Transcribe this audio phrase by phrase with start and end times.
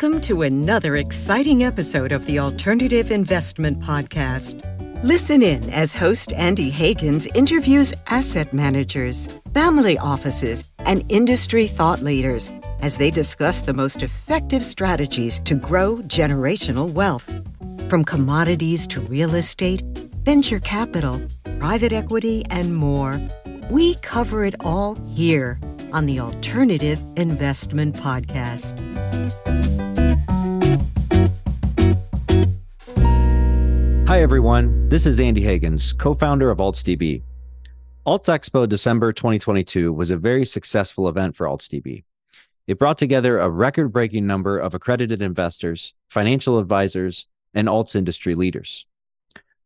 [0.00, 4.62] Welcome to another exciting episode of the Alternative Investment Podcast.
[5.02, 12.48] Listen in as host Andy Hagans interviews asset managers, family offices, and industry thought leaders
[12.78, 17.28] as they discuss the most effective strategies to grow generational wealth.
[17.90, 19.82] From commodities to real estate,
[20.22, 21.20] venture capital,
[21.58, 23.20] private equity, and more,
[23.68, 25.58] we cover it all here
[25.92, 28.78] on the Alternative Investment Podcast.
[34.08, 34.88] Hi, everyone.
[34.88, 37.20] This is Andy Hagans, co founder of AltsDB.
[38.06, 42.04] Alts Expo December 2022 was a very successful event for AltsDB.
[42.66, 48.34] It brought together a record breaking number of accredited investors, financial advisors, and alts industry
[48.34, 48.86] leaders.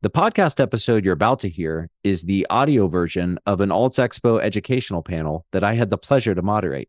[0.00, 4.42] The podcast episode you're about to hear is the audio version of an Alts Expo
[4.42, 6.88] educational panel that I had the pleasure to moderate.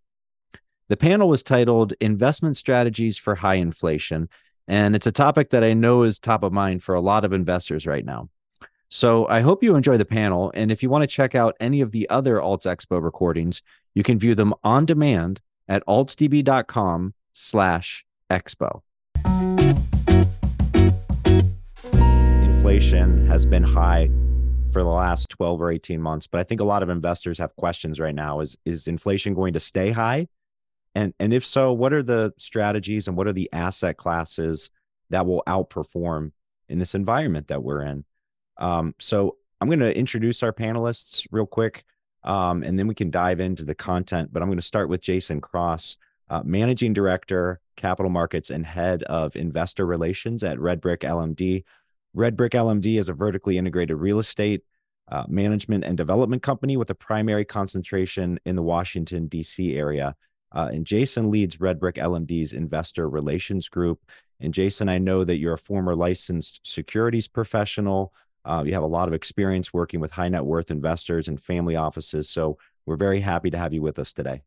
[0.88, 4.28] The panel was titled Investment Strategies for High Inflation
[4.68, 7.34] and it's a topic that I know is top of mind for a lot of
[7.34, 8.30] investors right now.
[8.90, 10.52] So I hope you enjoy the panel.
[10.54, 13.62] And if you want to check out any of the other Alts Expo recordings,
[13.96, 18.82] you can view them on demand at altsdb.com slash expo.
[22.44, 24.10] Inflation has been high
[24.72, 27.56] for the last 12 or 18 months, but I think a lot of investors have
[27.56, 28.40] questions right now.
[28.40, 30.28] Is is inflation going to stay high?
[30.96, 34.70] And and if so, what are the strategies and what are the asset classes
[35.10, 36.32] that will outperform
[36.70, 38.06] in this environment that we're in?
[38.58, 41.84] Um, so I'm going to introduce our panelists real quick,
[42.24, 44.32] um, and then we can dive into the content.
[44.32, 45.98] But I'm going to start with Jason Cross,
[46.30, 51.64] uh, Managing Director, Capital Markets, and Head of Investor Relations at Redbrick LMD.
[52.16, 54.62] Redbrick LMD is a vertically integrated real estate
[55.12, 59.76] uh, management and development company with a primary concentration in the Washington, D.C.
[59.76, 60.16] area.
[60.54, 64.00] Uh, and Jason leads Redbrick LMD's investor relations group.
[64.40, 68.14] And Jason, I know that you're a former licensed securities professional.
[68.46, 71.76] Uh, you have a lot of experience working with high net worth investors and family
[71.76, 72.30] offices.
[72.30, 74.44] So we're very happy to have you with us today.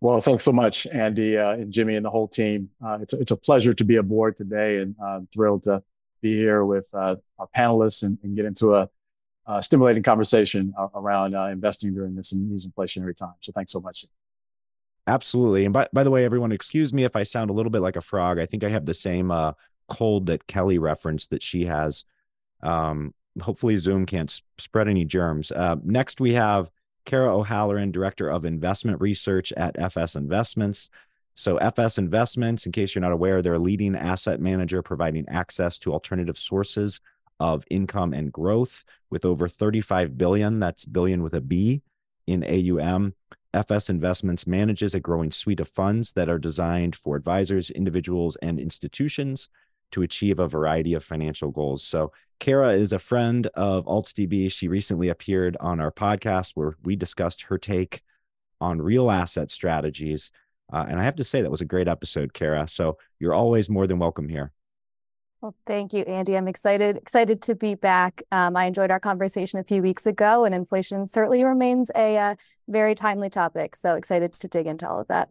[0.00, 2.68] Well, thanks so much, Andy uh, and Jimmy and the whole team.
[2.84, 5.82] Uh, it's, it's a pleasure to be aboard today and uh, thrilled to
[6.20, 8.88] be here with uh, our panelists and, and, get into a,
[9.46, 13.36] a stimulating conversation around investing during this these inflationary times.
[13.40, 14.04] So thanks so much.
[15.06, 15.64] Absolutely.
[15.64, 17.96] And by, by the way, everyone, excuse me if I sound a little bit like
[17.96, 18.38] a frog.
[18.38, 19.52] I think I have the same uh,
[19.88, 22.04] cold that Kelly referenced that she has.
[22.62, 25.52] Um, hopefully, Zoom can't sp- spread any germs.
[25.52, 26.70] Uh, next, we have
[27.04, 30.90] Kara O'Halloran, Director of Investment Research at FS Investments.
[31.34, 35.78] So, FS Investments, in case you're not aware, they're a leading asset manager providing access
[35.80, 37.00] to alternative sources
[37.38, 41.82] of income and growth with over 35 billion, that's billion with a B,
[42.26, 43.14] in AUM.
[43.56, 48.60] FS Investments manages a growing suite of funds that are designed for advisors, individuals, and
[48.60, 49.48] institutions
[49.92, 51.82] to achieve a variety of financial goals.
[51.82, 54.52] So, Kara is a friend of AltsDB.
[54.52, 58.02] She recently appeared on our podcast where we discussed her take
[58.60, 60.30] on real asset strategies.
[60.72, 62.68] Uh, and I have to say, that was a great episode, Kara.
[62.68, 64.52] So, you're always more than welcome here.
[65.46, 66.36] Well, thank you, Andy.
[66.36, 68.20] I'm excited excited to be back.
[68.32, 72.34] Um, I enjoyed our conversation a few weeks ago, and inflation certainly remains a uh,
[72.66, 73.76] very timely topic.
[73.76, 75.28] So excited to dig into all of that.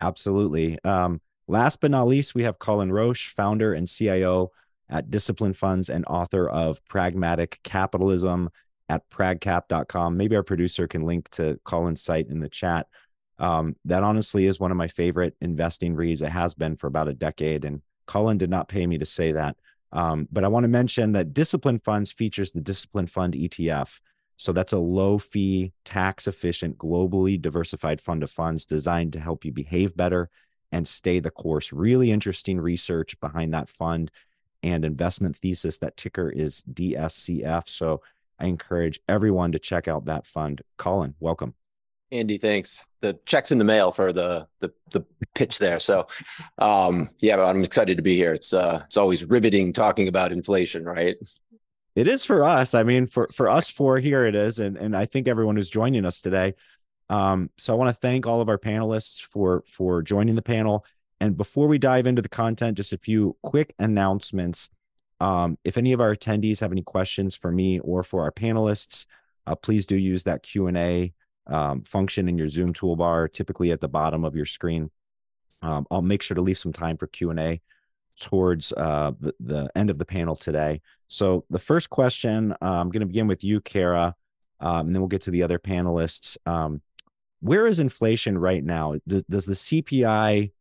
[0.00, 0.78] Absolutely.
[0.84, 4.52] Um, last but not least, we have Cullen Roche, founder and CIO
[4.88, 8.50] at Discipline Funds and author of Pragmatic Capitalism
[8.88, 10.16] at pragcap.com.
[10.16, 12.86] Maybe our producer can link to Cullen's site in the chat.
[13.40, 16.22] Um, that honestly is one of my favorite investing reads.
[16.22, 19.30] It has been for about a decade, and Cullen did not pay me to say
[19.30, 19.56] that.
[19.92, 24.00] Um, but I want to mention that Discipline Funds features the Discipline Fund ETF.
[24.36, 29.44] So that's a low fee, tax efficient, globally diversified fund of funds designed to help
[29.44, 30.28] you behave better
[30.72, 31.72] and stay the course.
[31.72, 34.10] Really interesting research behind that fund
[34.60, 35.78] and investment thesis.
[35.78, 37.68] That ticker is DSCF.
[37.68, 38.02] So
[38.40, 40.62] I encourage everyone to check out that fund.
[40.78, 41.54] Cullen, welcome.
[42.12, 42.88] Andy, thanks.
[43.00, 45.04] The check's in the mail for the the, the
[45.34, 45.78] pitch there.
[45.78, 46.08] So,
[46.58, 48.32] um, yeah, I'm excited to be here.
[48.32, 51.16] It's uh, it's always riveting talking about inflation, right?
[51.94, 52.74] It is for us.
[52.74, 55.70] I mean, for for us four here, it is, and and I think everyone who's
[55.70, 56.54] joining us today.
[57.08, 60.84] Um, so I want to thank all of our panelists for for joining the panel.
[61.20, 64.70] And before we dive into the content, just a few quick announcements.
[65.20, 69.04] Um, if any of our attendees have any questions for me or for our panelists,
[69.46, 71.12] uh, please do use that Q and A
[71.50, 74.90] um, function in your Zoom toolbar, typically at the bottom of your screen.
[75.62, 77.60] Um, I'll make sure to leave some time for Q and A
[78.20, 80.80] towards uh, the, the end of the panel today.
[81.08, 84.14] So the first question, uh, I'm going to begin with you, Kara,
[84.60, 86.36] um, and then we'll get to the other panelists.
[86.46, 86.82] Um,
[87.40, 88.96] where is inflation right now?
[89.08, 90.52] Does, does the CPI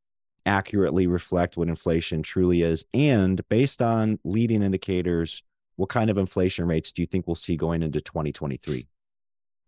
[0.46, 2.86] accurately reflect what inflation truly is?
[2.94, 5.44] And based on leading indicators,
[5.76, 8.88] what kind of inflation rates do you think we'll see going into 2023?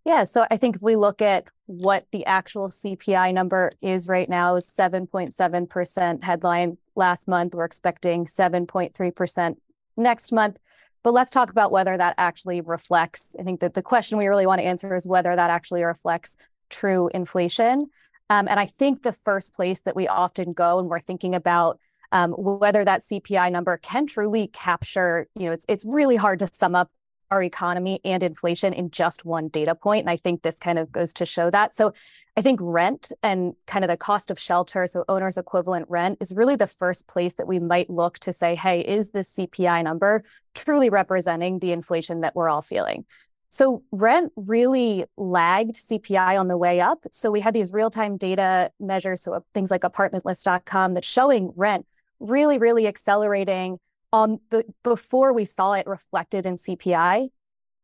[0.03, 4.27] Yeah, so I think if we look at what the actual CPI number is right
[4.27, 7.53] now is 7.7% headline last month.
[7.53, 9.55] We're expecting 7.3%
[9.97, 10.57] next month.
[11.03, 13.35] But let's talk about whether that actually reflects.
[13.39, 16.35] I think that the question we really want to answer is whether that actually reflects
[16.69, 17.89] true inflation.
[18.29, 21.79] Um, and I think the first place that we often go when we're thinking about
[22.11, 26.47] um, whether that CPI number can truly capture, you know, it's it's really hard to
[26.51, 26.91] sum up
[27.31, 30.01] our economy and inflation in just one data point.
[30.01, 31.73] And I think this kind of goes to show that.
[31.73, 31.93] So
[32.37, 36.33] I think rent and kind of the cost of shelter, so owner's equivalent rent, is
[36.33, 40.21] really the first place that we might look to say, hey, is this CPI number
[40.53, 43.05] truly representing the inflation that we're all feeling?
[43.49, 47.05] So rent really lagged CPI on the way up.
[47.11, 51.85] So we had these real-time data measures, so uh, things like apartmentlist.com that's showing rent
[52.21, 53.77] really, really accelerating
[54.13, 57.29] on the, before we saw it reflected in CPI.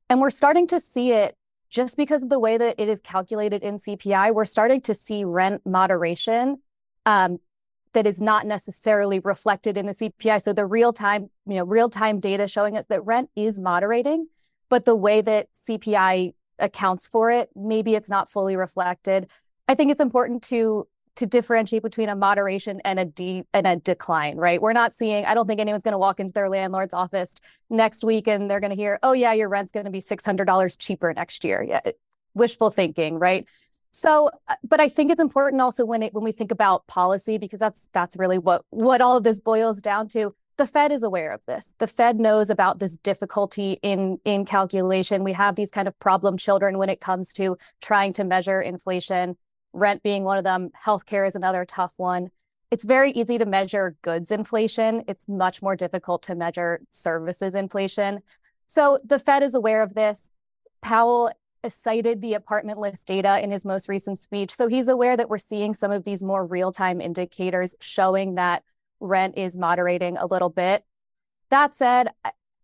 [0.09, 1.35] And we're starting to see it
[1.69, 4.33] just because of the way that it is calculated in CPI.
[4.33, 6.59] We're starting to see rent moderation
[7.05, 7.39] um,
[7.93, 10.41] that is not necessarily reflected in the CPI.
[10.41, 14.27] So the real time, you know, real time data showing us that rent is moderating,
[14.69, 19.29] but the way that CPI accounts for it, maybe it's not fully reflected.
[19.67, 23.75] I think it's important to to differentiate between a moderation and a de- and a
[23.75, 24.61] decline, right?
[24.61, 27.33] We're not seeing, I don't think anyone's going to walk into their landlord's office
[27.69, 30.77] next week and they're going to hear, oh, yeah, your rent's going to be $600
[30.77, 31.63] cheaper next year.
[31.63, 31.81] Yeah,
[32.33, 33.47] wishful thinking, right?
[33.91, 37.37] So, uh, but I think it's important also when it when we think about policy
[37.37, 40.35] because that's that's really what what all of this boils down to.
[40.57, 41.73] The Fed is aware of this.
[41.77, 45.23] The Fed knows about this difficulty in in calculation.
[45.23, 49.35] We have these kind of problem children when it comes to trying to measure inflation
[49.73, 52.29] rent being one of them, healthcare is another tough one.
[52.69, 55.03] It's very easy to measure goods inflation.
[55.07, 58.21] It's much more difficult to measure services inflation.
[58.65, 60.29] So the Fed is aware of this.
[60.81, 61.31] Powell
[61.67, 64.51] cited the apartment list data in his most recent speech.
[64.51, 68.63] So he's aware that we're seeing some of these more real time indicators showing that
[68.99, 70.83] rent is moderating a little bit.
[71.49, 72.09] That said,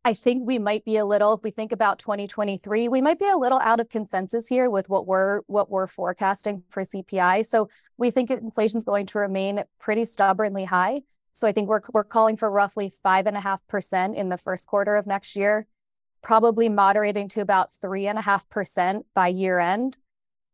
[0.05, 3.29] I think we might be a little, if we think about 2023, we might be
[3.29, 7.45] a little out of consensus here with what we're what we're forecasting for CPI.
[7.45, 11.03] So we think inflation is going to remain pretty stubbornly high.
[11.31, 14.37] So I think we're we're calling for roughly five and a half percent in the
[14.37, 15.67] first quarter of next year,
[16.21, 19.97] probably moderating to about three and a half percent by year end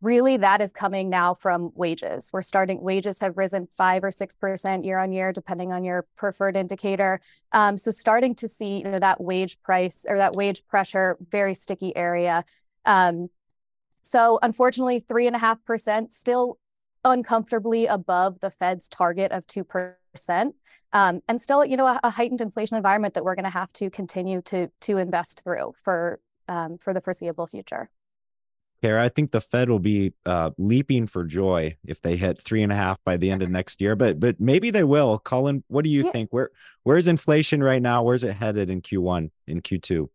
[0.02, 2.30] really that is coming now from wages.
[2.32, 6.56] We're starting, wages have risen five or 6% year on year, depending on your preferred
[6.56, 7.20] indicator.
[7.52, 11.54] Um, so starting to see, you know, that wage price or that wage pressure, very
[11.54, 12.46] sticky area.
[12.86, 13.30] Um,
[14.02, 16.58] so unfortunately, three and a half percent still
[17.04, 19.96] uncomfortably above the Fed's target of 2%.
[20.92, 23.72] Um, and still, you know, a, a, heightened inflation environment that we're going to have
[23.74, 27.92] to continue to to invest through for um, for the foreseeable future.
[28.82, 32.64] Kara, I think the Fed will be uh, leaping for joy if they hit three
[32.64, 33.96] and a half by the end of next year.
[33.96, 35.18] But but maybe they will.
[35.20, 36.12] Cullen, what do you yeah.
[36.12, 36.32] think?
[36.32, 36.52] Where
[36.84, 38.04] where's inflation right now?
[38.04, 40.10] Where's it headed in Q1, in Q2?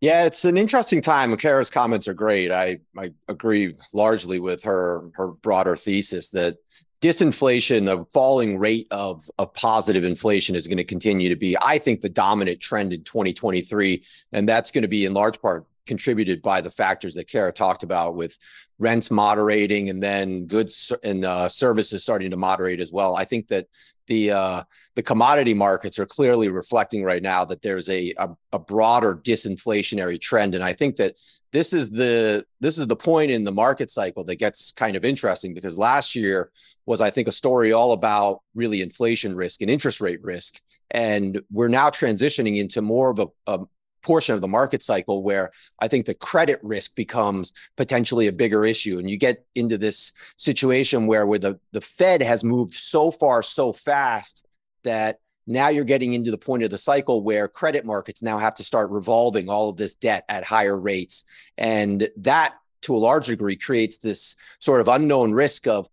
[0.00, 1.36] Yeah, it's an interesting time.
[1.36, 2.52] Kara's comments are great.
[2.52, 6.58] I I agree largely with her her broader thesis that
[7.00, 11.78] disinflation, the falling rate of of positive inflation is going to continue to be, I
[11.78, 16.40] think, the dominant trend in 2023, and that's going to be in large part contributed
[16.42, 18.38] by the factors that Kara talked about with
[18.78, 23.16] rents moderating and then goods and uh, services starting to moderate as well.
[23.16, 23.66] I think that
[24.06, 24.62] the uh,
[24.94, 30.20] the commodity markets are clearly reflecting right now that there's a, a, a broader disinflationary
[30.20, 31.16] trend, and I think that
[31.52, 35.04] this is the this is the point in the market cycle that gets kind of
[35.04, 36.50] interesting because last year
[36.86, 41.40] was I think a story all about really inflation risk and interest rate risk, and
[41.50, 43.66] we're now transitioning into more of a, a
[44.02, 48.64] portion of the market cycle where I think the credit risk becomes potentially a bigger
[48.64, 48.98] issue.
[48.98, 53.42] And you get into this situation where, where the, the Fed has moved so far
[53.42, 54.46] so fast
[54.84, 58.54] that now you're getting into the point of the cycle where credit markets now have
[58.56, 61.24] to start revolving all of this debt at higher rates.
[61.56, 65.88] And that to a large degree creates this sort of unknown risk of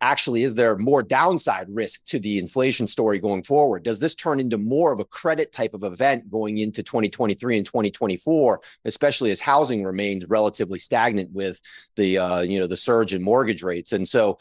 [0.00, 3.82] actually is there more downside risk to the inflation story going forward?
[3.82, 7.66] Does this turn into more of a credit type of event going into 2023 and
[7.66, 11.60] 2024 especially as housing remains relatively stagnant with
[11.96, 13.92] the uh, you know the surge in mortgage rates?
[13.92, 14.38] And so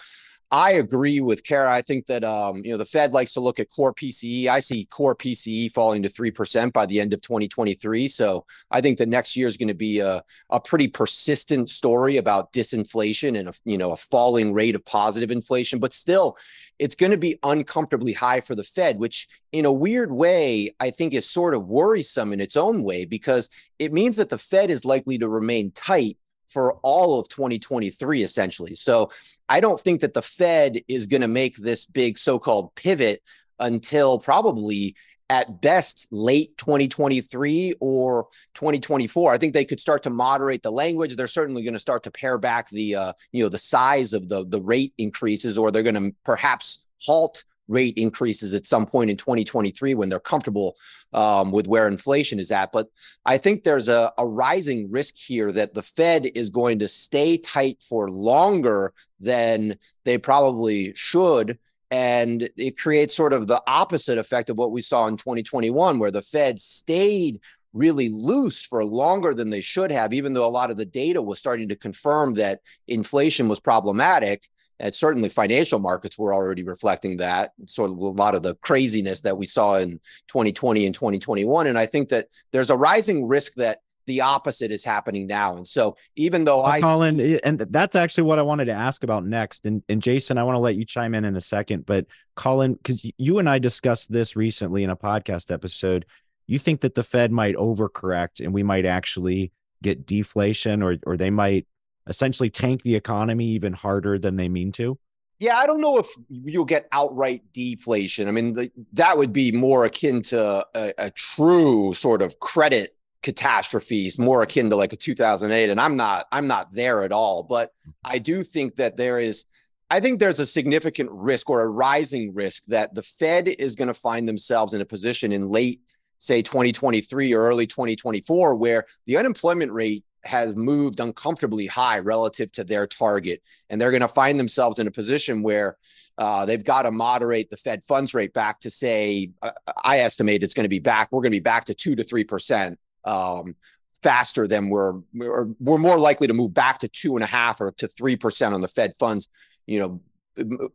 [0.50, 1.70] I agree with Kara.
[1.70, 4.48] I think that um, you know the Fed likes to look at core PCE.
[4.48, 8.08] I see core PCE falling to three percent by the end of 2023.
[8.08, 12.16] So I think the next year is going to be a a pretty persistent story
[12.16, 15.80] about disinflation and a you know a falling rate of positive inflation.
[15.80, 16.38] But still,
[16.80, 20.92] it's going to be uncomfortably high for the Fed, which in a weird way I
[20.92, 23.50] think is sort of worrisome in its own way because
[23.80, 26.18] it means that the Fed is likely to remain tight
[26.50, 28.76] for all of 2023, essentially.
[28.76, 29.12] So
[29.50, 33.22] I don't think that the Fed is going to make this big so called pivot
[33.60, 34.96] until probably
[35.30, 41.16] at best late 2023 or 2024 i think they could start to moderate the language
[41.16, 44.30] they're certainly going to start to pare back the uh, you know the size of
[44.30, 49.10] the the rate increases or they're going to perhaps halt rate increases at some point
[49.10, 50.76] in 2023 when they're comfortable
[51.14, 52.72] um, with where inflation is at.
[52.72, 52.88] But
[53.26, 57.38] I think there's a, a rising risk here that the Fed is going to stay
[57.38, 61.60] tight for longer than they probably should.
[61.90, 66.12] And it creates sort of the opposite effect of what we saw in 2021, where
[66.12, 67.40] the Fed stayed
[67.74, 71.22] really loose for longer than they should have, even though a lot of the data
[71.22, 77.18] was starting to confirm that inflation was problematic and certainly financial markets were already reflecting
[77.18, 81.68] that sort of a lot of the craziness that we saw in 2020 and 2021
[81.68, 85.58] and i think that there's a rising risk that the opposite is happening now.
[85.58, 88.72] And so even though so i Cullen see- and that's actually what i wanted to
[88.72, 89.66] ask about next.
[89.66, 91.86] And, and jason i want to let you chime in in a second.
[91.86, 96.06] But Cullen because you and i discussed this recently in a podcast episode.
[96.48, 99.52] You think that the fed might overcorrect and we might actually
[99.84, 101.68] get deflation or or they might
[102.08, 104.98] essentially tank the economy even harder than they mean to?
[105.40, 108.28] Yeah, I don't know if you'll get outright deflation.
[108.28, 112.96] I mean, the, that would be more akin to a, a true sort of credit
[113.22, 115.70] catastrophes, more akin to like a 2008.
[115.70, 117.44] And I'm not, I'm not there at all.
[117.44, 117.92] But mm-hmm.
[118.04, 119.46] I do think that there is,
[119.92, 123.90] I think there's a significant risk or a rising risk that the Fed is going
[123.90, 125.82] to find themselves in a position in late,
[126.20, 132.64] say, 2023 or early 2024, where the unemployment rate has moved uncomfortably high relative to
[132.64, 133.42] their target.
[133.70, 135.78] And they're going to find themselves in a position where
[136.18, 139.52] uh, they've got to moderate the Fed funds rate back to say, uh,
[139.84, 141.10] I estimate it's going to be back.
[141.12, 143.56] We're going to be back to two to three percent um,
[144.02, 147.62] faster than we're, we're we're more likely to move back to two and a half
[147.62, 149.30] or to three percent on the Fed funds.
[149.68, 150.02] You know,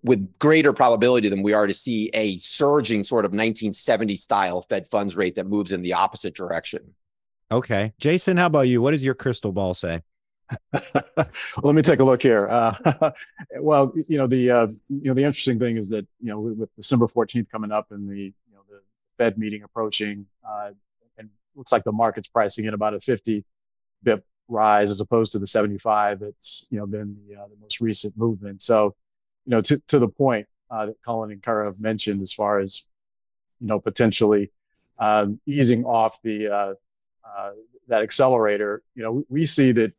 [0.03, 4.89] with greater probability than we are to see a surging sort of 1970 style Fed
[4.89, 6.95] funds rate that moves in the opposite direction.
[7.53, 7.93] Okay.
[7.99, 8.81] Jason, how about you?
[8.81, 10.03] What does your crystal ball say?
[10.73, 12.49] Let me take a look here.
[12.49, 13.11] Uh,
[13.61, 16.75] well, you know the uh, you know the interesting thing is that you know with
[16.77, 18.81] December 14th coming up and the you know the
[19.19, 20.71] Fed meeting approaching, uh,
[21.19, 23.45] and looks like the market's pricing in about a 50
[24.03, 27.81] bip rise as opposed to the 75 that's you know been the, uh, the most
[27.81, 28.63] recent movement.
[28.63, 28.95] So,
[29.45, 32.61] you know to to the point uh, that Cullen and Kara have mentioned as far
[32.61, 32.83] as
[33.61, 34.51] you know potentially
[34.99, 36.77] um, easing off the
[37.25, 37.53] uh,
[37.89, 39.93] that accelerator, you know, we, see that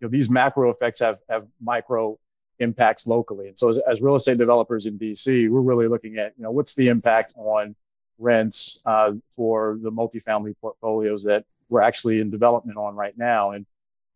[0.00, 2.18] you know these macro effects have have micro
[2.58, 3.48] impacts locally.
[3.48, 6.50] And so as, as real estate developers in DC, we're really looking at you know
[6.50, 7.74] what's the impact on
[8.18, 13.50] rents uh, for the multifamily portfolios that we're actually in development on right now.
[13.50, 13.66] And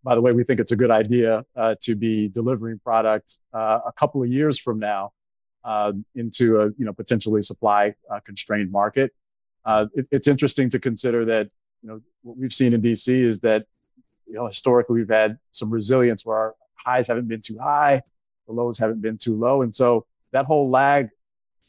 [0.04, 3.80] by the way, we think it's a good idea uh, to be delivering product uh,
[3.86, 5.12] a couple of years from now
[5.64, 9.12] uh, into a you know potentially supply uh, constrained market.
[9.68, 11.50] It, it's interesting to consider that
[11.86, 13.64] you know, what we've seen in DC is that,
[14.26, 18.00] you know, historically we've had some resilience where our highs haven't been too high,
[18.48, 19.62] the lows haven't been too low.
[19.62, 21.08] And so that whole lag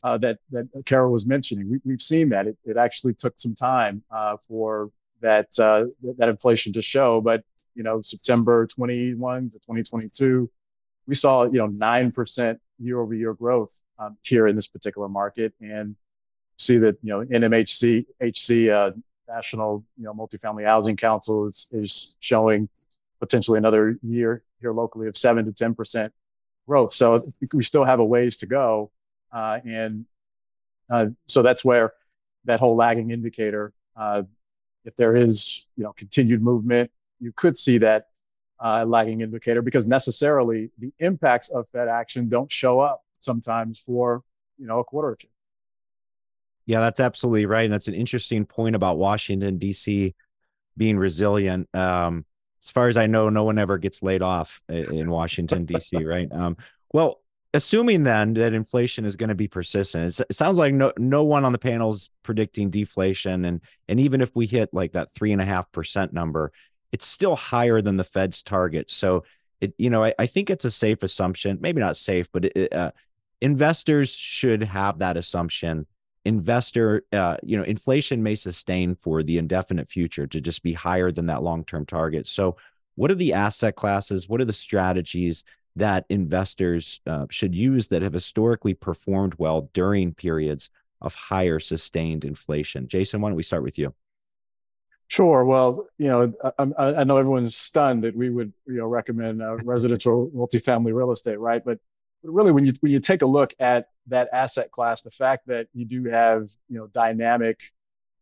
[0.04, 2.48] uh, that, that Kara was mentioning, we, we've seen that.
[2.48, 4.90] It, it actually took some time uh, for
[5.22, 5.86] that, uh,
[6.18, 7.22] that inflation to show.
[7.22, 7.44] But,
[7.76, 10.50] you know, September 21 to 2022,
[11.06, 13.70] we saw, you know, 9% year over year growth
[14.00, 15.54] um, here in this particular market.
[15.62, 15.96] And
[16.58, 18.92] see that, you know, NMHC, HC, uh,
[19.28, 22.70] National, you know, Multifamily Housing Council is, is showing
[23.20, 26.14] potentially another year here locally of seven to ten percent
[26.68, 26.94] growth.
[26.94, 27.20] So
[27.54, 28.92] we still have a ways to go,
[29.32, 30.06] uh, and
[30.90, 31.94] uh, so that's where
[32.46, 33.74] that whole lagging indicator.
[33.96, 34.24] Uh,
[34.86, 38.08] if there is, you know, continued movement, you could see that
[38.64, 44.24] uh, lagging indicator because necessarily the impacts of Fed action don't show up sometimes for
[44.58, 45.28] you know a quarter or two.
[46.68, 47.64] Yeah, that's absolutely right.
[47.64, 50.14] And that's an interesting point about Washington, D.C.
[50.76, 51.68] being resilient.
[51.74, 52.26] Um,
[52.62, 56.28] as far as I know, no one ever gets laid off in Washington, D.C., right?
[56.30, 56.58] Um,
[56.94, 57.22] well,
[57.54, 61.46] assuming then that inflation is going to be persistent, it sounds like no, no one
[61.46, 63.46] on the panel is predicting deflation.
[63.46, 66.52] And, and even if we hit like that three and a half percent number,
[66.92, 68.92] it's still higher than the Fed's target.
[68.92, 69.24] So,
[69.62, 72.74] it, you know, I, I think it's a safe assumption, maybe not safe, but it,
[72.74, 72.92] uh,
[73.40, 75.88] investors should have that assumption
[76.28, 81.10] investor uh, you know inflation may sustain for the indefinite future to just be higher
[81.10, 82.58] than that long-term target so
[82.96, 85.46] what are the asset classes what are the strategies
[85.78, 90.70] that investors uh, should use that have historically performed well during periods
[91.02, 93.94] of higher sustained inflation jason why don't we start with you
[95.10, 95.46] Sure.
[95.46, 99.56] Well, you know, I, I, know everyone's stunned that we would, you know, recommend uh,
[99.64, 101.64] residential multifamily real estate, right?
[101.64, 101.80] But
[102.24, 105.68] really, when you when you take a look at that asset class, the fact that
[105.74, 107.60] you do have, you know, dynamic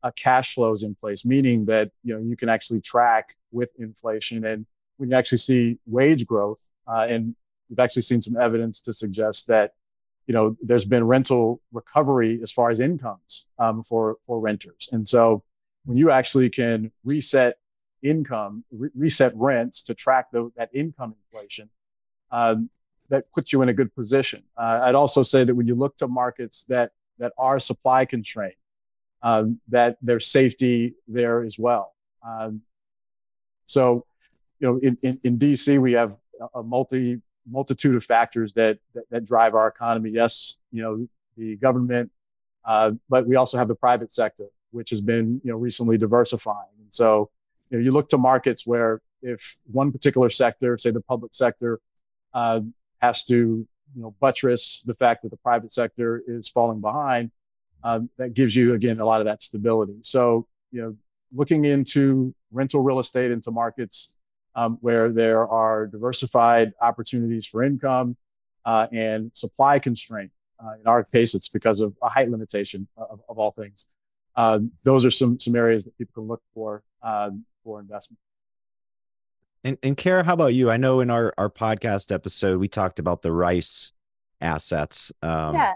[0.03, 4.45] uh, cash flows in place, meaning that you know you can actually track with inflation,
[4.45, 4.65] and
[4.97, 7.35] when you actually see wage growth, uh, and
[7.69, 9.73] we've actually seen some evidence to suggest that,
[10.27, 15.07] you know, there's been rental recovery as far as incomes um, for for renters, and
[15.07, 15.43] so
[15.85, 17.57] when you actually can reset
[18.01, 21.69] income, re- reset rents to track the, that income inflation,
[22.31, 22.69] um,
[23.09, 24.43] that puts you in a good position.
[24.57, 28.53] Uh, I'd also say that when you look to markets that that are supply constrained,
[29.21, 31.93] um, that there's safety there as well.
[32.27, 32.61] Um,
[33.67, 34.05] so,
[34.59, 36.15] you know, in, in, in DC, we have
[36.53, 40.09] a multi multitude of factors that, that, that drive our economy.
[40.09, 41.07] Yes, you know,
[41.37, 42.11] the government,
[42.65, 46.75] uh, but we also have the private sector which has been you know recently diversifying.
[46.79, 47.29] And so
[47.69, 51.79] you know you look to markets where if one particular sector, say the public sector,
[52.33, 52.59] uh,
[53.05, 53.35] has to
[53.95, 57.31] you know buttress the fact that the private sector is falling behind,
[57.83, 59.97] um, that gives you again a lot of that stability.
[60.03, 60.95] So you know
[61.33, 64.13] looking into rental real estate into markets
[64.55, 68.15] um, where there are diversified opportunities for income
[68.65, 70.31] uh, and supply constraint.
[70.63, 73.87] Uh, in our case, it's because of a height limitation of, of all things
[74.35, 77.29] uh, those are some some areas that people can look for uh,
[77.63, 78.19] for investment.
[79.65, 80.69] And and Kara, how about you?
[80.69, 83.91] I know in our our podcast episode we talked about the rice
[84.39, 85.11] assets.
[85.23, 85.73] Um, yeah.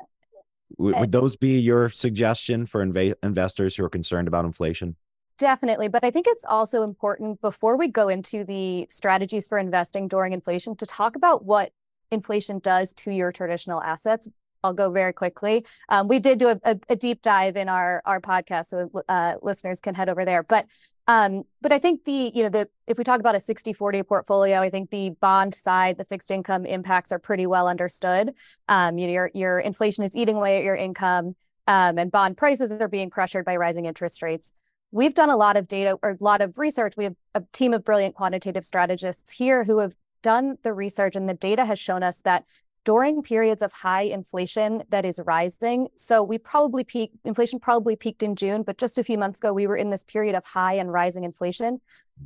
[0.78, 4.96] W- would those be your suggestion for inv- investors who are concerned about inflation?
[5.40, 5.88] Definitely.
[5.88, 10.34] But I think it's also important before we go into the strategies for investing during
[10.34, 11.72] inflation to talk about what
[12.12, 14.30] inflation does to your traditional assets
[14.64, 15.66] I'll go very quickly.
[15.88, 19.36] Um, we did do a, a, a, deep dive in our our podcast, so uh,
[19.42, 20.44] listeners can head over there.
[20.44, 20.66] But
[21.10, 24.60] um, but I think the you know the if we talk about a 60-40 portfolio,
[24.60, 28.36] I think the bond side, the fixed income impacts are pretty well understood.
[28.68, 32.38] Um, you know, your your inflation is eating away at your income, um, and bond
[32.38, 34.52] prices are being pressured by rising interest rates.
[34.92, 36.94] We've done a lot of data or a lot of research.
[36.96, 41.28] We have a team of brilliant quantitative strategists here who have done the research, and
[41.28, 42.46] the data has shown us that
[42.86, 45.88] during periods of high inflation that is rising.
[45.96, 49.54] So we probably peak inflation probably peaked in June, but just a few months ago
[49.54, 51.82] we were in this period of high and rising inflation.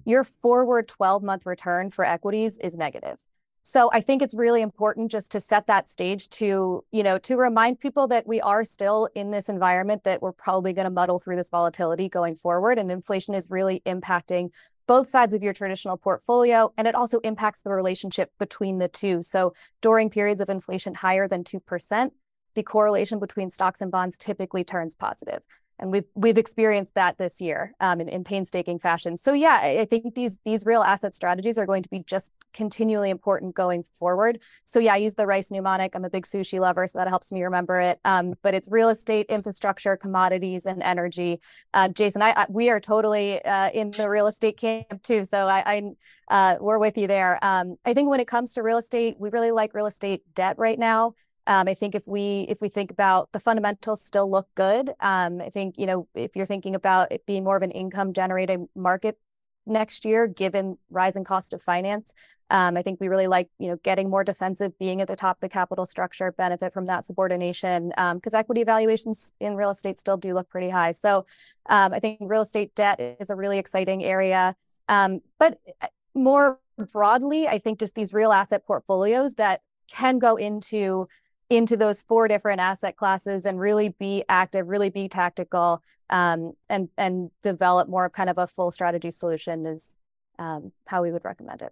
[0.06, 3.24] Your forward 12-month return for equities is negative.
[3.66, 7.38] So I think it's really important just to set that stage to, you know, to
[7.38, 11.18] remind people that we are still in this environment that we're probably going to muddle
[11.18, 14.50] through this volatility going forward and inflation is really impacting
[14.88, 19.22] both sides of your traditional portfolio, and it also impacts the relationship between the two.
[19.22, 22.12] So during periods of inflation higher than 2%,
[22.56, 25.42] the correlation between stocks and bonds typically turns positive
[25.80, 29.18] and we've we've experienced that this year um, in, in painstaking fashion.
[29.18, 33.10] So yeah, I think these these real asset strategies are going to be just continually
[33.10, 34.40] important going forward.
[34.66, 35.96] So yeah, I use the rice mnemonic.
[35.96, 38.00] I'm a big sushi lover, so that helps me remember it.
[38.06, 41.42] Um, but it's real estate, infrastructure, commodities, and energy.
[41.74, 45.24] Uh, Jason, I, I, we are totally uh, in the real estate camp too.
[45.24, 45.82] So I, I
[46.30, 47.40] uh, we're with you there.
[47.42, 50.58] Um, I think when it comes to real estate, we really like real estate debt
[50.58, 51.14] right now.
[51.48, 54.92] Um, I think if we if we think about the fundamentals still look good.
[55.00, 58.14] Um, I think you know if you're thinking about it being more of an income
[58.14, 59.18] generating market
[59.66, 62.14] next year, given rising cost of finance,
[62.50, 65.38] um, I think we really like you know getting more defensive, being at the top
[65.38, 69.98] of the capital structure, benefit from that subordination because um, equity valuations in real estate
[69.98, 70.92] still do look pretty high.
[70.92, 71.26] So
[71.70, 74.56] um, I think real estate debt is a really exciting area,
[74.88, 76.60] um, but uh, more
[76.92, 81.08] broadly, I think just these real asset portfolios that can go into
[81.56, 86.90] into those four different asset classes and really be active, really be tactical, um, and
[86.98, 89.98] and develop more kind of a full strategy solution is
[90.40, 91.72] um, how we would recommend it.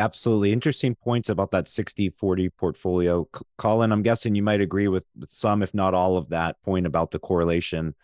[0.00, 0.52] Absolutely.
[0.52, 3.28] Interesting points about that 60 40 portfolio.
[3.56, 6.86] Cullen, I'm guessing you might agree with, with some, if not all of that point
[6.86, 7.96] about the correlation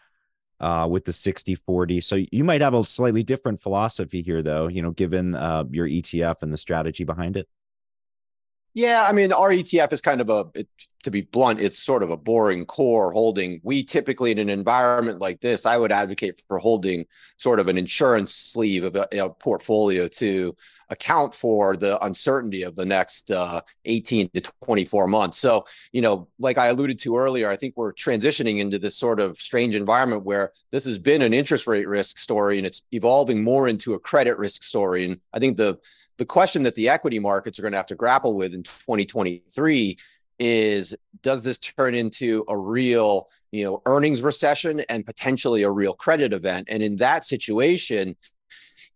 [0.59, 2.01] uh, with the 60 40.
[2.01, 5.87] So you might have a slightly different philosophy here, though, you know, given uh, your
[5.87, 7.49] ETF and the strategy behind it.
[8.75, 10.69] Yeah, I mean, our ETF is kind of a, it,
[11.05, 13.61] to be blunt, it's sort of a boring core holding.
[13.63, 17.07] We typically, in an environment like this, I would advocate for holding
[17.37, 20.57] sort of an insurance sleeve of a, a portfolio to
[20.91, 25.39] account for the uncertainty of the next uh, 18 to 24 months.
[25.39, 29.21] So, you know, like I alluded to earlier, I think we're transitioning into this sort
[29.21, 33.43] of strange environment where this has been an interest rate risk story and it's evolving
[33.43, 35.07] more into a credit risk story.
[35.07, 35.79] And I think the
[36.17, 39.99] the question that the equity markets are going to have to grapple with in 2023
[40.39, 45.95] is does this turn into a real you know earnings recession and potentially a real
[45.95, 46.69] credit event?
[46.71, 48.17] And in that situation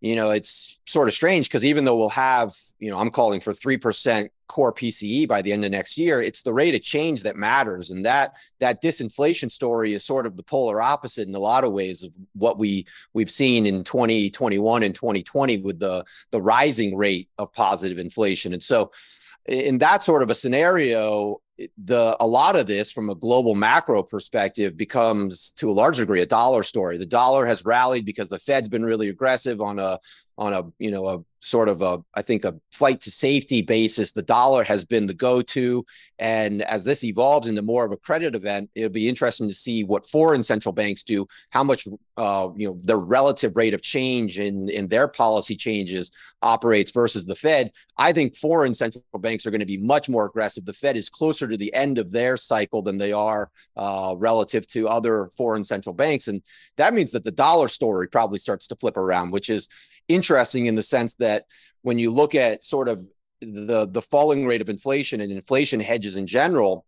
[0.00, 3.40] you know, it's sort of strange because even though we'll have, you know, I'm calling
[3.40, 7.22] for 3% core PCE by the end of next year, it's the rate of change
[7.22, 7.90] that matters.
[7.90, 11.72] And that that disinflation story is sort of the polar opposite in a lot of
[11.72, 17.28] ways of what we we've seen in 2021 and 2020 with the the rising rate
[17.38, 18.52] of positive inflation.
[18.52, 18.90] And so
[19.46, 21.40] in that sort of a scenario,
[21.84, 26.22] the a lot of this from a global macro perspective becomes to a large degree
[26.22, 26.98] a dollar story.
[26.98, 29.98] The dollar has rallied because the Fed's been really aggressive on a
[30.38, 34.12] on a you know a sort of a I think a flight to safety basis.
[34.12, 35.84] The dollar has been the go-to,
[36.18, 39.84] and as this evolves into more of a credit event, it'll be interesting to see
[39.84, 44.38] what foreign central banks do, how much uh, you know the relative rate of change
[44.38, 47.72] in in their policy changes operates versus the Fed.
[47.96, 50.64] I think foreign central banks are going to be much more aggressive.
[50.64, 54.66] The Fed is closer to the end of their cycle than they are uh, relative
[54.68, 56.42] to other foreign central banks, and
[56.76, 59.68] that means that the dollar story probably starts to flip around, which is
[60.08, 61.44] interesting in the sense that
[61.82, 63.06] when you look at sort of
[63.40, 66.84] the the falling rate of inflation and inflation hedges in general,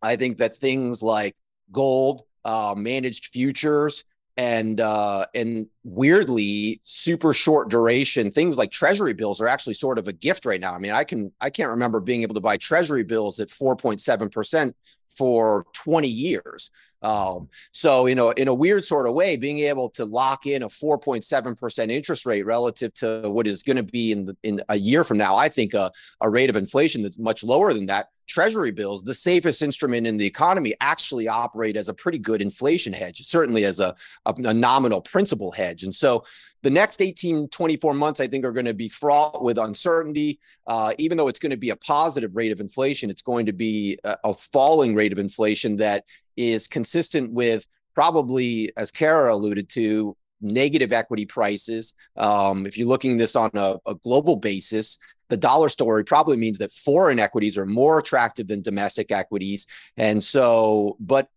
[0.00, 1.36] I think that things like
[1.70, 4.04] gold, uh, managed futures,
[4.36, 10.08] and uh, and weirdly super short duration things like treasury bills are actually sort of
[10.08, 10.74] a gift right now.
[10.74, 14.32] I mean, I can I can't remember being able to buy treasury bills at 4.7
[14.32, 14.76] percent
[15.16, 16.70] for 20 years.
[17.02, 20.62] Um, so, you know, in a weird sort of way, being able to lock in
[20.62, 24.76] a 4.7% interest rate relative to what is going to be in the, in a
[24.76, 28.08] year from now, I think a, a rate of inflation that's much lower than that.
[28.26, 32.92] Treasury bills, the safest instrument in the economy, actually operate as a pretty good inflation
[32.92, 33.94] hedge, certainly as a,
[34.26, 35.82] a, a nominal principal hedge.
[35.82, 36.24] And so
[36.62, 40.40] the next 18, 24 months, I think, are going to be fraught with uncertainty.
[40.66, 43.52] Uh, even though it's going to be a positive rate of inflation, it's going to
[43.52, 46.04] be a, a falling rate of inflation that
[46.36, 51.94] is consistent with probably, as Kara alluded to, negative equity prices.
[52.16, 56.58] Um, if you're looking this on a, a, global basis, the dollar story probably means
[56.58, 59.66] that foreign equities are more attractive than domestic equities.
[59.96, 61.28] And so, but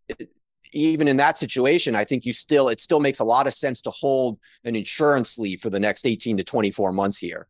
[0.72, 3.82] even in that situation, I think you still, it still makes a lot of sense
[3.82, 7.48] to hold an insurance sleeve for the next 18 to 24 months here.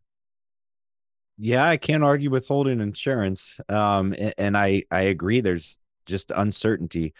[1.40, 3.60] Yeah, I can't argue with holding insurance.
[3.70, 5.42] Um, and, and I, I agree.
[5.42, 7.14] There's just uncertainty.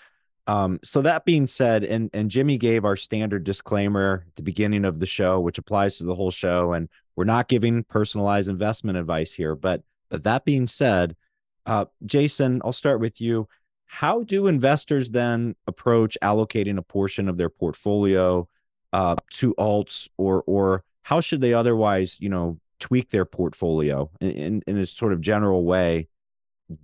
[0.48, 4.86] Um, so that being said, and and Jimmy gave our standard disclaimer at the beginning
[4.86, 8.98] of the show, which applies to the whole show, and we're not giving personalized investment
[8.98, 9.56] advice here.
[9.56, 11.18] But but that being said,
[11.66, 13.50] uh, Jason, I'll start with you.
[13.88, 18.48] How do investors then approach allocating a portion of their portfolio
[18.94, 24.32] uh, to alts, or or how should they otherwise, you know, tweak their portfolio in,
[24.32, 26.08] in, in a sort of general way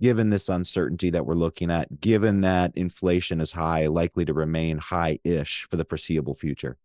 [0.00, 4.78] given this uncertainty that we're looking at, given that inflation is high, likely to remain
[4.78, 6.78] high ish for the foreseeable future?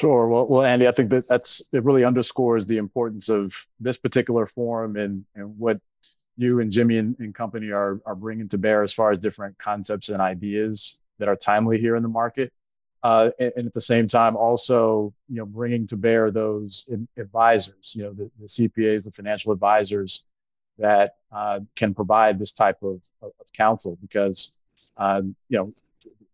[0.00, 0.28] Sure.
[0.28, 1.84] Well, well, Andy, I think that that's it.
[1.84, 5.80] Really underscores the importance of this particular forum and and what
[6.36, 9.58] you and Jimmy and, and company are are bringing to bear as far as different
[9.58, 12.52] concepts and ideas that are timely here in the market.
[13.02, 17.92] Uh, and, and, at the same time, also you know bringing to bear those advisors,
[17.94, 20.24] you know the, the CPAs, the financial advisors
[20.78, 24.52] that uh, can provide this type of, of, counsel because
[24.98, 25.64] um, you know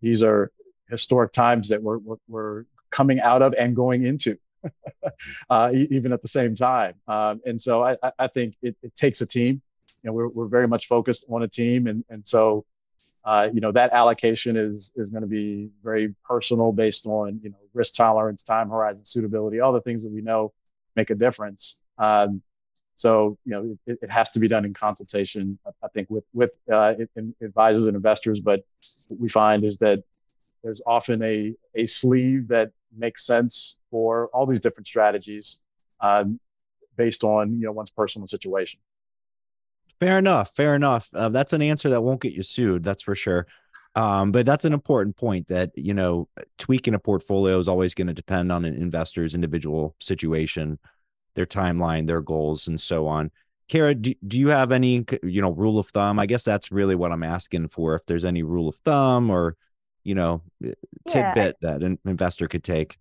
[0.03, 0.53] these are
[0.91, 4.39] historic times that we're, we're, we're coming out of and going into
[5.51, 6.95] uh, even at the same time.
[7.09, 9.61] Um, and so I, I think it, it, takes a team.
[10.03, 11.89] You know we're, we're very much focused on a team.
[11.89, 12.65] And, and so
[13.25, 17.51] uh, you know that allocation is is going to be very personal based on you
[17.51, 20.53] know risk tolerance time horizon suitability all the things that we know
[20.95, 21.81] make a difference.
[21.99, 22.43] Um,
[22.97, 26.53] so, you know, it, it, has to be done in consultation, I think, with with
[26.73, 26.95] uh,
[27.43, 28.41] advisors and investors.
[28.41, 28.61] But
[29.09, 29.99] what we find is that
[30.63, 35.59] there's often a a sleeve that makes sense for all these different strategies,
[36.01, 36.39] um,
[36.97, 38.81] based on you know one's personal situation.
[40.01, 40.55] Fair enough.
[40.55, 41.09] Fair enough.
[41.15, 42.83] Uh, that's an answer that won't get you sued.
[42.83, 43.47] That's for sure.
[43.95, 46.29] Um, but that's an important point that you know
[46.59, 50.79] tweaking a portfolio is always going to depend on an investor's individual situation
[51.35, 53.31] their timeline, their goals, and so on.
[53.69, 56.19] Kara, do, do you have any you know rule of thumb?
[56.19, 57.95] I guess that's really what I'm asking for.
[57.95, 59.57] If there's any rule of thumb or
[60.05, 60.43] you know
[61.09, 62.99] tidbit yeah, that an investor could take.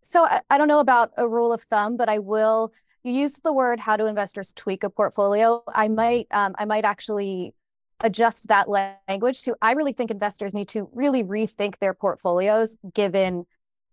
[0.00, 2.72] So I, I don't know about a rule of thumb, but I will.
[3.04, 5.62] You used the word how do investors tweak a portfolio.
[5.72, 7.54] I might um, I might actually
[8.00, 13.44] adjust that language to I really think investors need to really rethink their portfolios given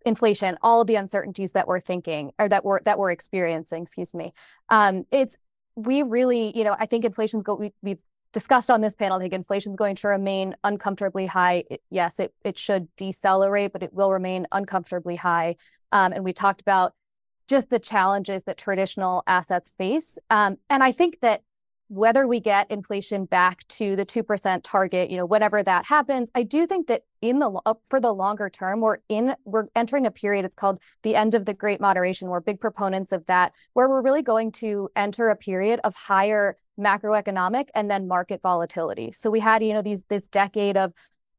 [0.05, 4.13] inflation, all of the uncertainties that we're thinking or that we're that we're experiencing, excuse
[4.13, 4.33] me.
[4.69, 5.35] Um, it's
[5.75, 8.01] we really, you know, I think inflation's go we, we've
[8.35, 11.63] discussed on this panel, I think inflation is going to remain uncomfortably high.
[11.89, 15.55] Yes, it, it should decelerate, but it will remain uncomfortably high.
[15.93, 16.93] Um, and we talked about
[17.47, 20.17] just the challenges that traditional assets face.
[20.29, 21.43] Um, and I think that
[21.87, 26.41] whether we get inflation back to the 2% target you know whenever that happens i
[26.41, 30.45] do think that in the for the longer term we're in we're entering a period
[30.45, 34.01] it's called the end of the great moderation we're big proponents of that where we're
[34.01, 39.39] really going to enter a period of higher macroeconomic and then market volatility so we
[39.39, 40.93] had you know these this decade of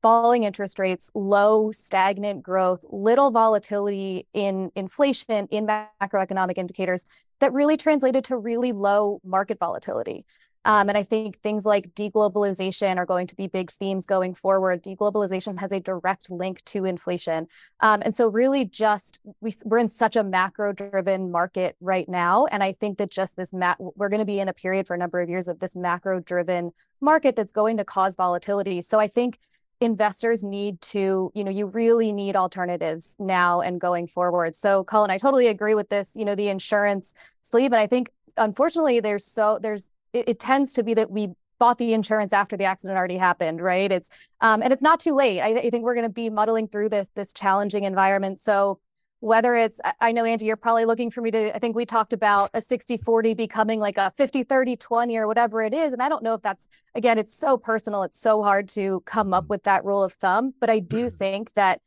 [0.07, 7.07] falling interest rates, low stagnant growth, little volatility in inflation, in macroeconomic indicators
[7.41, 10.25] that really translated to really low market volatility.
[10.67, 14.83] Um, and I think things like deglobalization are going to be big themes going forward.
[14.83, 17.47] Deglobalization has a direct link to inflation.
[17.81, 22.47] Um, and so, really, just we, we're in such a macro driven market right now.
[22.47, 24.95] And I think that just this, ma- we're going to be in a period for
[24.95, 28.83] a number of years of this macro driven market that's going to cause volatility.
[28.83, 29.39] So, I think
[29.81, 35.11] investors need to you know you really need alternatives now and going forward so Cullen
[35.11, 39.27] i totally agree with this you know the insurance sleeve and i think unfortunately there's
[39.27, 42.99] so there's it, it tends to be that we bought the insurance after the accident
[42.99, 43.91] already happened right?
[43.91, 45.41] It's um and it's not too late.
[45.41, 48.41] I, I think we're going to be muddling through this this challenging environment.
[48.41, 48.81] So
[49.21, 52.13] whether it's i know andy you're probably looking for me to i think we talked
[52.13, 55.93] about a 60 40 becoming like a 50 30 20 or whatever it is.
[55.93, 59.33] And i don't know if that's again it's so personal it's so hard to come
[59.33, 61.17] up with that rule of thumb but i do mm-hmm.
[61.17, 61.81] think that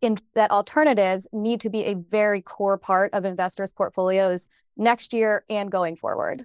[0.00, 5.44] in that alternatives need to be a very core part of investors portfolios next year
[5.48, 6.44] and going forward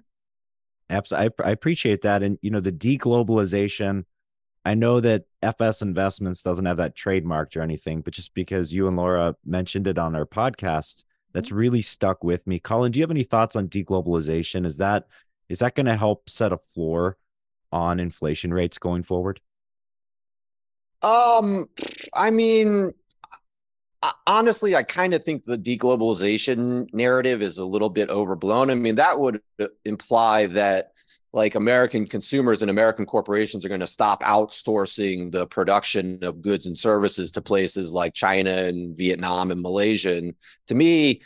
[0.90, 4.04] absolutely i, I appreciate that and you know the deglobalization
[4.66, 8.88] I know that FS Investments doesn't have that trademarked or anything, but just because you
[8.88, 11.58] and Laura mentioned it on our podcast, that's mm-hmm.
[11.58, 12.58] really stuck with me.
[12.58, 14.66] Cullen, do you have any thoughts on deglobalization?
[14.66, 15.06] Is that
[15.48, 17.16] is that going to help set a floor
[17.70, 19.40] on inflation rates going forward?
[21.00, 21.68] Um,
[22.12, 22.92] I mean,
[24.26, 28.70] honestly, I kind of think the deglobalization narrative is a little bit overblown.
[28.70, 30.92] I mean, that would uh, imply that
[31.32, 36.64] like American consumers and American corporations are going to stop outsourcing the production of goods
[36.64, 40.16] and services to places like China and Vietnam and Malaysia.
[40.16, 40.34] And
[40.68, 41.20] to me,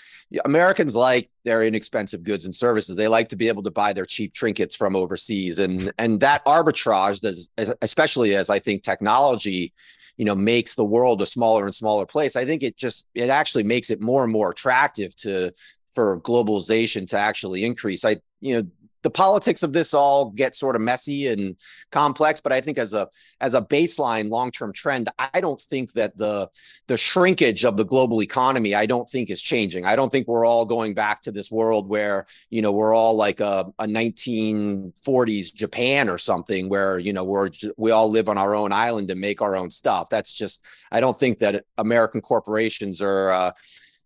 [0.44, 2.96] Americans like their inexpensive goods and services.
[2.96, 6.44] They like to be able to buy their cheap trinkets from overseas, and and that
[6.44, 7.46] arbitrage,
[7.82, 9.72] especially as I think technology
[10.20, 13.30] you know makes the world a smaller and smaller place i think it just it
[13.30, 15.50] actually makes it more and more attractive to
[15.94, 18.04] for globalization to actually increase.
[18.04, 18.68] I you know
[19.02, 21.56] the politics of this all get sort of messy and
[21.90, 23.08] complex but i think as a
[23.40, 26.48] as a baseline long-term trend i don't think that the
[26.86, 29.84] the shrinkage of the global economy i don't think is changing.
[29.84, 33.14] I don't think we're all going back to this world where you know we're all
[33.14, 38.38] like a, a 1940s japan or something where you know we're we all live on
[38.38, 40.08] our own island and make our own stuff.
[40.08, 43.52] That's just i don't think that american corporations are uh,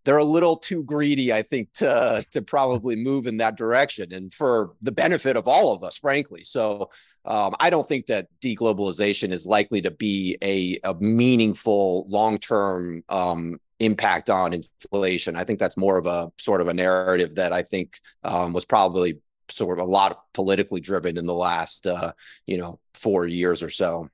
[0.05, 4.33] they're a little too greedy, I think, to to probably move in that direction, and
[4.33, 6.43] for the benefit of all of us, frankly.
[6.43, 6.91] So
[7.25, 13.03] um, I don't think that deglobalization is likely to be a, a meaningful long term
[13.09, 15.35] um, impact on inflation.
[15.35, 18.63] I think that's more of a sort of a narrative that I think um, was
[18.63, 22.13] probably sort of a lot of politically driven in the last uh,
[22.45, 24.09] you know four years or so.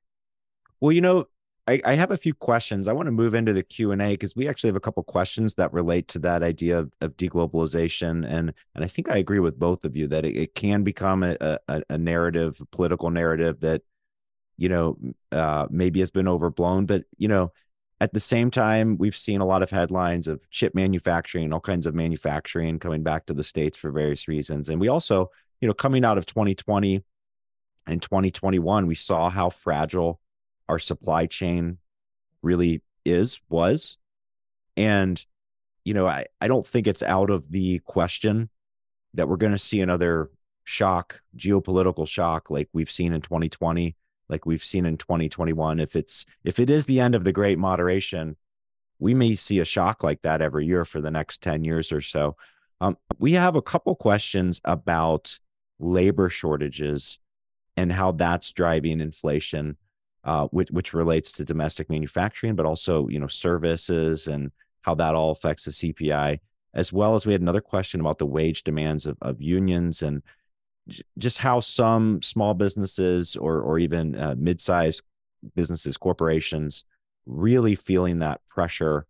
[0.79, 1.27] Well, you know,
[1.67, 2.87] I, I have a few questions.
[2.87, 5.03] I want to move into the Q and A because we actually have a couple
[5.03, 9.39] questions that relate to that idea of, of deglobalization, and and I think I agree
[9.39, 13.11] with both of you that it, it can become a, a, a narrative, a political
[13.11, 13.83] narrative that
[14.57, 14.97] you know
[15.31, 17.51] uh, maybe has been overblown, but you know
[17.99, 21.85] at the same time we've seen a lot of headlines of chip manufacturing, all kinds
[21.85, 25.75] of manufacturing coming back to the states for various reasons, and we also you know
[25.75, 27.03] coming out of 2020
[27.87, 30.20] and 2021 we saw how fragile
[30.71, 31.77] our supply chain
[32.41, 33.97] really is was.
[34.75, 35.23] And
[35.83, 38.49] you know i i don't think it's out of the question
[39.15, 40.29] that we're going to see another
[40.63, 43.95] shock geopolitical shock like we've seen in 2020
[44.29, 47.57] like we've seen in 2021 if it's if it is the end of the great
[47.57, 48.37] moderation
[49.01, 52.01] we may see a shock like that every year for the next 10 years or
[52.01, 52.37] so.
[52.79, 55.39] Um, we have a couple questions about
[55.79, 57.17] labor shortages
[57.75, 59.75] and how that's driving inflation,
[60.23, 65.15] uh, which which relates to domestic manufacturing, but also you know services and how that
[65.15, 66.39] all affects the CPI.
[66.73, 70.21] As well as we had another question about the wage demands of, of unions and
[71.17, 75.01] just how some small businesses or or even uh, mid-sized
[75.55, 76.85] businesses, corporations,
[77.25, 79.05] really feeling that pressure,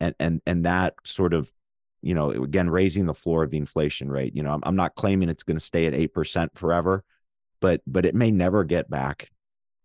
[0.00, 1.52] and and and that sort of,
[2.02, 4.34] you know, again raising the floor of the inflation rate.
[4.34, 7.04] You know, I'm, I'm not claiming it's going to stay at eight percent forever,
[7.60, 9.30] but but it may never get back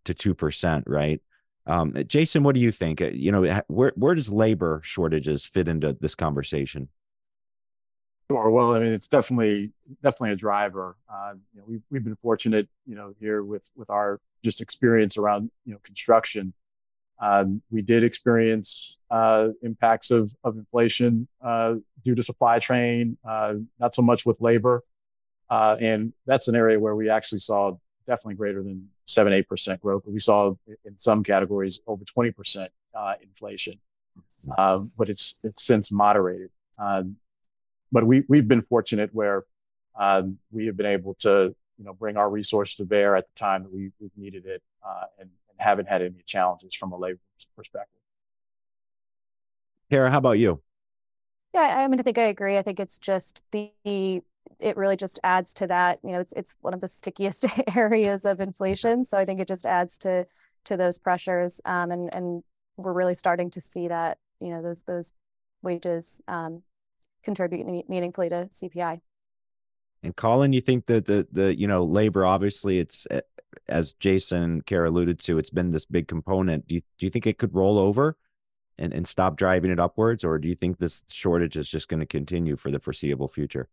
[0.08, 1.22] to two percent, right?
[1.68, 3.02] Um, Jason, what do you think?
[3.02, 6.88] Uh, you know, where where does labor shortages fit into this conversation?
[8.32, 8.50] Sure.
[8.50, 10.96] Well, I mean, it's definitely definitely a driver.
[11.12, 15.18] Uh, you know, we've we've been fortunate, you know, here with with our just experience
[15.18, 16.54] around you know construction.
[17.20, 23.56] Um, we did experience uh, impacts of of inflation uh, due to supply chain, uh,
[23.80, 24.84] not so much with labor,
[25.50, 27.76] uh, and that's an area where we actually saw
[28.08, 30.04] definitely greater than seven eight percent growth.
[30.06, 30.54] We saw
[30.86, 33.80] in some categories over twenty percent uh, inflation,
[34.58, 36.50] um, but it's it's since moderated.
[36.78, 37.16] Um,
[37.92, 39.46] but we we've been fortunate where
[39.98, 43.40] um, we have been able to you know bring our resource to bear at the
[43.40, 46.98] time that we, we've needed it uh, and, and, haven't had any challenges from a
[46.98, 47.20] labor
[47.56, 48.02] perspective.
[49.90, 50.62] Kara, how about you?
[51.54, 52.58] Yeah, I mean, I think I agree.
[52.58, 54.22] I think it's just the
[54.60, 56.00] it really just adds to that.
[56.04, 59.48] You know, it's it's one of the stickiest areas of inflation, so I think it
[59.48, 60.26] just adds to
[60.66, 62.44] to those pressures, um, and and
[62.78, 64.18] we're really starting to see that.
[64.40, 65.14] You know, those those
[65.62, 66.64] wages um,
[67.24, 69.02] contribute meaningfully to CPI.
[70.04, 73.22] And Cullen, you think that the the you know labor obviously it's eh,
[73.68, 76.68] as Jason and Kara alluded to, it's been this big component.
[76.68, 78.18] Do you do you think it could roll over
[78.78, 82.00] and and stop driving it upwards, or do you think this shortage is just going
[82.00, 83.70] to continue for the foreseeable future?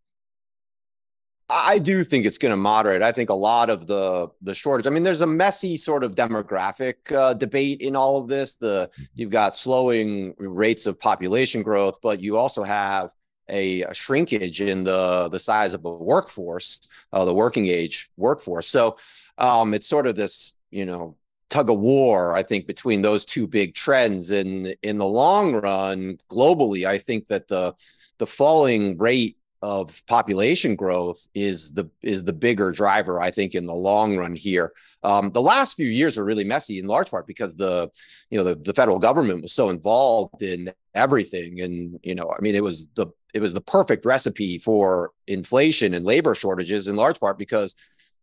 [1.48, 3.02] I do think it's going to moderate.
[3.02, 4.86] I think a lot of the the shortage.
[4.86, 8.54] I mean, there's a messy sort of demographic uh, debate in all of this.
[8.54, 9.02] The mm-hmm.
[9.14, 13.10] you've got slowing rates of population growth, but you also have
[13.50, 18.66] a, a, shrinkage in the the size of the workforce, uh, the working age workforce.
[18.68, 18.96] So
[19.36, 21.16] um, it's sort of this, you know,
[21.50, 22.34] tug of war.
[22.34, 24.30] I think between those two big trends.
[24.30, 27.74] And in the long run, globally, I think that the
[28.18, 33.64] the falling rate of population growth is the is the bigger driver i think in
[33.64, 34.72] the long run here.
[35.02, 37.90] Um, the last few years are really messy in large part because the
[38.30, 41.60] you know the, the federal government was so involved in everything.
[41.62, 45.94] And you know i mean it was the it was the perfect recipe for inflation
[45.94, 47.74] and labor shortages in large part because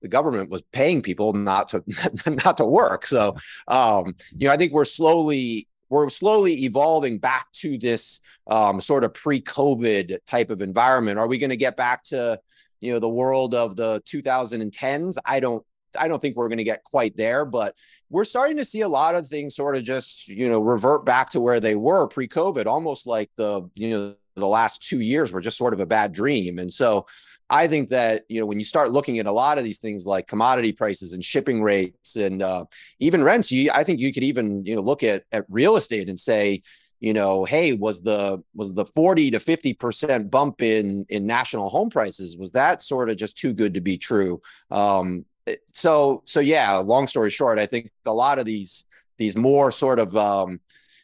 [0.02, 1.84] the government was paying people not to
[2.46, 3.08] not to work.
[3.08, 3.36] So
[3.68, 9.04] um, you know i think we're slowly we're slowly evolving back to this um, sort
[9.04, 11.20] of pre-COVID type of environment.
[11.20, 12.40] Are we going to get back to
[12.80, 15.18] you know the world of the 2010s?
[15.26, 15.64] I don't
[16.00, 17.76] I don't think we're going to get quite there, but
[18.10, 21.30] we're starting to see a lot of things sort of just you know revert back
[21.32, 25.42] to where they were pre-COVID, almost like the you know the last two years were
[25.42, 26.58] just sort of a bad dream.
[26.58, 27.06] And so
[27.52, 30.06] I think that you know when you start looking at a lot of these things
[30.06, 32.64] like commodity prices and shipping rates and uh,
[33.00, 36.08] even rents, you I think you could even you know look at at real estate
[36.08, 36.64] and say
[37.02, 41.70] you know hey was the was the 40 to 50 percent bump in in national
[41.70, 44.42] home prices was that sort of just too good to be true?
[44.72, 45.26] Um
[45.74, 48.86] so so yeah long story short i think a lot of these
[49.18, 50.60] these more sort of um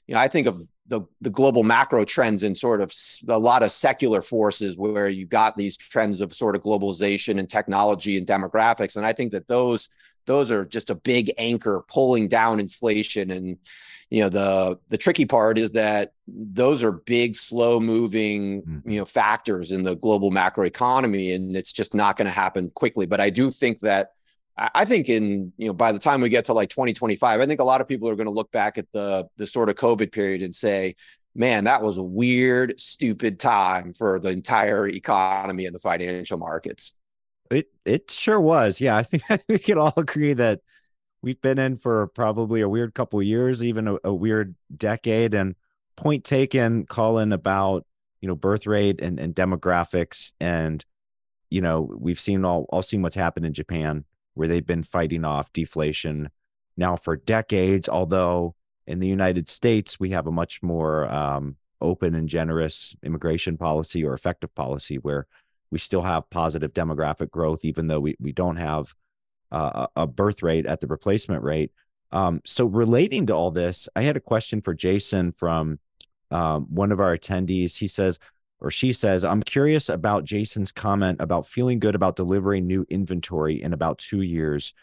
[0.05, 2.93] you know i think of the the global macro trends and sort of
[3.27, 7.49] a lot of secular forces where you got these trends of sort of globalization and
[7.49, 8.95] technology and demographics.
[8.95, 9.89] And i think that those
[10.27, 13.31] those are just a big anchor pulling down inflation.
[13.31, 13.57] And
[14.09, 18.89] you know the the tricky part is that those are big slow moving mm-hmm.
[18.89, 22.69] you know factors in the global macro economy and it's just not going to happen
[22.69, 23.05] quickly.
[23.05, 24.11] But i do think that
[24.57, 27.59] I think in you know by the time we get to like 2025, I think
[27.59, 30.11] a lot of people are going to look back at the the sort of COVID
[30.11, 30.95] period and say,
[31.35, 36.93] "Man, that was a weird, stupid time for the entire economy and the financial markets."
[37.51, 38.81] It it sure was.
[38.81, 40.61] Yeah, I think we can all agree that
[41.21, 45.35] we've been in for probably a weird couple years, even a, a weird decade.
[45.35, 45.55] And
[45.95, 47.85] point taken, Cullen, about
[48.21, 50.83] you know birth rate and, and demographics, and
[51.51, 54.03] you know we've seen all all seen what's happened in Japan
[54.37, 56.29] where they've been fighting off deflation
[56.77, 57.89] now for decades.
[57.89, 63.57] Although in the United States, we have a much more um, open and generous immigration
[63.57, 65.27] policy or effective policy where
[65.71, 68.93] we still have positive demographic growth, even though we, we don't have
[69.51, 71.71] uh, a birth rate at the replacement rate.
[72.11, 75.79] Um, so, relating to all this, I had a question for Jason from
[76.31, 77.77] um, one of our attendees.
[77.77, 78.19] He says,
[78.59, 83.61] or she says, I'm curious about Jason's comment about feeling good about delivering new inventory
[83.61, 84.73] in about two years.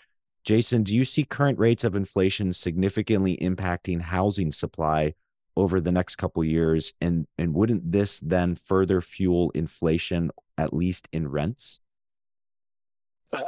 [0.44, 5.14] Jason, do you see current rates of inflation significantly impacting housing supply
[5.56, 6.92] over the next couple years?
[7.00, 11.80] And, and wouldn't this then further fuel inflation, at least in rents?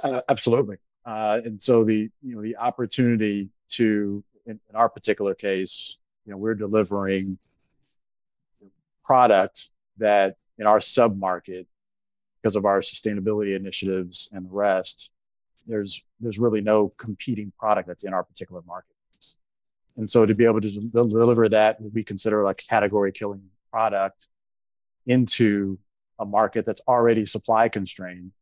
[0.02, 0.76] Uh, absolutely.
[1.04, 6.32] Uh, and so the you know the opportunity to in, in our particular case, you
[6.32, 7.36] know, we're delivering
[9.04, 11.66] product that in our sub market,
[12.42, 15.10] because of our sustainability initiatives and the rest,
[15.66, 18.96] there's there's really no competing product that's in our particular market.
[19.96, 24.26] And so to be able to deliver that, we consider like category killing product
[25.06, 25.78] into
[26.18, 28.32] a market that's already supply constrained.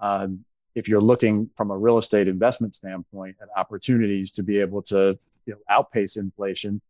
[0.00, 0.44] Um,
[0.74, 5.16] if you're looking from a real estate investment standpoint at opportunities to be able to
[5.46, 6.80] you know, outpace inflation,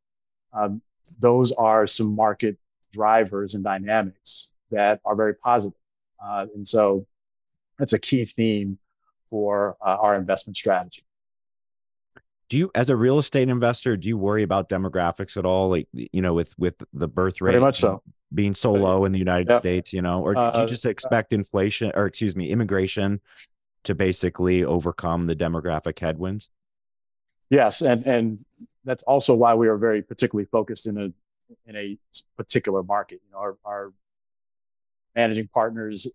[0.53, 0.83] um,
[1.21, 2.59] those are some market
[2.93, 5.79] drivers and dynamics that are very positive.
[6.25, 7.07] Uh, and so
[7.79, 8.79] that's a key theme
[9.31, 11.03] for uh, our investment strategy.
[12.49, 15.69] Do you, as a real estate investor, do you worry about demographics at all?
[15.71, 19.11] Like, you know, with with the birth rate, very much so, being so low in
[19.11, 19.61] the United yep.
[19.61, 23.21] States, you know, or do you uh, just expect inflation, or excuse me, immigration,
[23.83, 26.49] to basically overcome the demographic headwinds?
[27.51, 28.39] Yes, and and
[28.85, 31.13] that's also why we are very particularly focused in a
[31.67, 31.99] in a
[32.37, 33.21] particular market.
[33.27, 33.93] You know, our, our
[35.15, 36.07] managing partners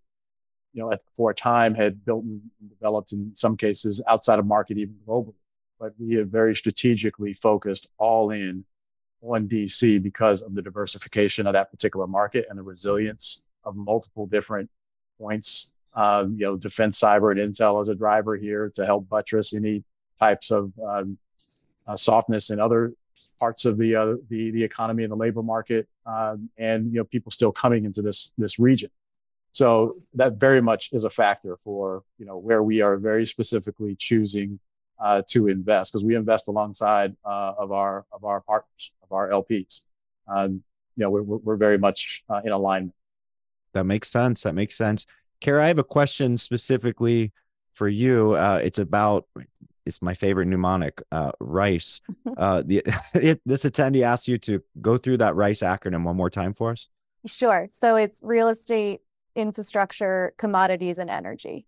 [0.73, 4.45] you know, at, for a time had built and developed in some cases outside of
[4.45, 5.33] market, even globally.
[5.79, 8.63] But we have very strategically focused all in
[9.21, 14.25] on DC because of the diversification of that particular market and the resilience of multiple
[14.25, 14.69] different
[15.19, 15.73] points.
[15.93, 19.83] Um, you know, defense, cyber, and intel as a driver here to help buttress any
[20.19, 21.17] types of um,
[21.85, 22.93] uh, softness in other
[23.39, 27.03] parts of the uh, the the economy and the labor market, um, and you know,
[27.05, 28.89] people still coming into this this region.
[29.53, 33.95] So that very much is a factor for you know where we are very specifically
[33.95, 34.59] choosing
[34.99, 39.29] uh, to invest because we invest alongside uh, of our of our partners of our
[39.29, 39.81] LPs.
[40.27, 40.63] Um,
[40.95, 42.95] you know we're we're very much uh, in alignment.
[43.73, 44.43] That makes sense.
[44.43, 45.05] That makes sense.
[45.39, 47.31] Kara, I have a question specifically
[47.73, 48.33] for you.
[48.33, 49.25] Uh, it's about
[49.91, 52.01] it's my favorite mnemonic, uh, RICE.
[52.37, 52.81] Uh, the
[53.13, 56.71] it, this attendee asked you to go through that RICE acronym one more time for
[56.71, 56.87] us.
[57.25, 57.67] Sure.
[57.69, 59.01] So it's real estate,
[59.35, 61.67] infrastructure, commodities, and energy.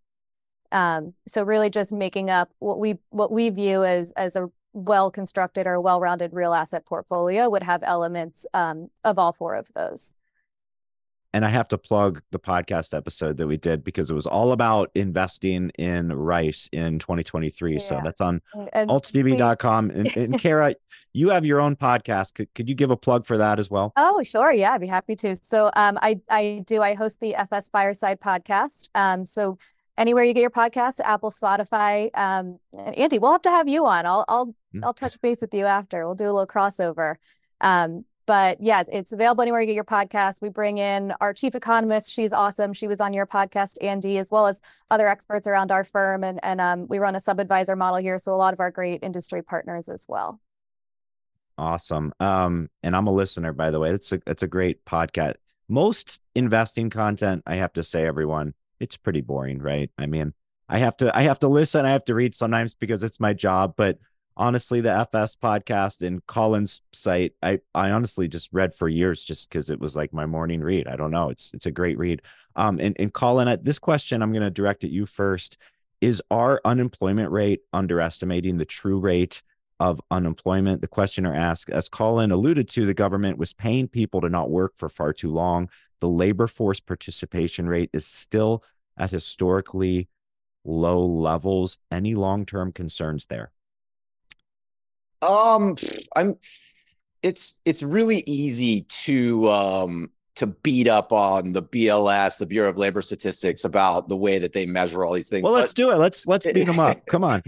[0.71, 5.11] Um, so really just making up what we what we view as as a well
[5.11, 9.67] constructed or well rounded real asset portfolio would have elements um, of all four of
[9.73, 10.15] those.
[11.33, 14.51] And I have to plug the podcast episode that we did because it was all
[14.51, 17.73] about investing in rice in 2023.
[17.73, 17.79] Yeah.
[17.79, 19.89] So that's on altsdb.com.
[19.89, 20.75] And, and Kara,
[21.11, 22.35] you have your own podcast.
[22.35, 23.93] Could, could you give a plug for that as well?
[23.97, 24.51] Oh, sure.
[24.51, 25.35] Yeah, I'd be happy to.
[25.37, 28.89] So um, I, I do, I host the FS Fireside podcast.
[28.93, 29.57] Um, so
[29.97, 32.09] anywhere you get your podcast, Apple, Spotify.
[32.13, 34.05] Um, Andy, we'll have to have you on.
[34.05, 34.81] I'll, I'll, mm.
[34.83, 36.05] I'll touch base with you after.
[36.05, 37.15] We'll do a little crossover.
[37.59, 40.41] Um, but yeah, it's available anywhere you get your podcast.
[40.41, 42.11] We bring in our chief economist.
[42.11, 42.73] She's awesome.
[42.73, 46.23] She was on your podcast, Andy, as well as other experts around our firm.
[46.23, 48.17] And, and um, we run a sub advisor model here.
[48.19, 50.39] So a lot of our great industry partners as well.
[51.57, 52.13] Awesome.
[52.19, 53.91] Um, and I'm a listener, by the way.
[53.91, 55.35] It's a it's a great podcast.
[55.69, 59.91] Most investing content, I have to say, everyone, it's pretty boring, right?
[59.97, 60.33] I mean,
[60.67, 63.33] I have to I have to listen, I have to read sometimes because it's my
[63.33, 63.99] job, but
[64.35, 69.49] honestly the fs podcast and cullen's site i i honestly just read for years just
[69.49, 70.87] because it was like my morning read.
[70.87, 71.29] I don't know.
[71.29, 72.21] It's it's a great read.
[72.55, 75.57] Um and, and cullen this question i'm going to direct at you first.
[76.01, 79.41] Is our unemployment rate underestimating the true rate
[79.79, 80.81] of unemployment?
[80.81, 84.73] The questioner asks as cullen alluded to the government was paying people to not work
[84.75, 85.69] for far too long.
[86.01, 88.63] The labor force participation rate is still
[88.97, 90.09] at historically
[90.65, 91.77] low levels.
[91.89, 93.51] Any long-term concerns there
[95.23, 95.77] um,
[96.15, 96.37] I'm.
[97.21, 102.77] It's it's really easy to um to beat up on the BLS, the Bureau of
[102.77, 105.43] Labor Statistics, about the way that they measure all these things.
[105.43, 105.95] Well, let's but, do it.
[105.97, 107.05] Let's let's beat them up.
[107.05, 107.43] Come on.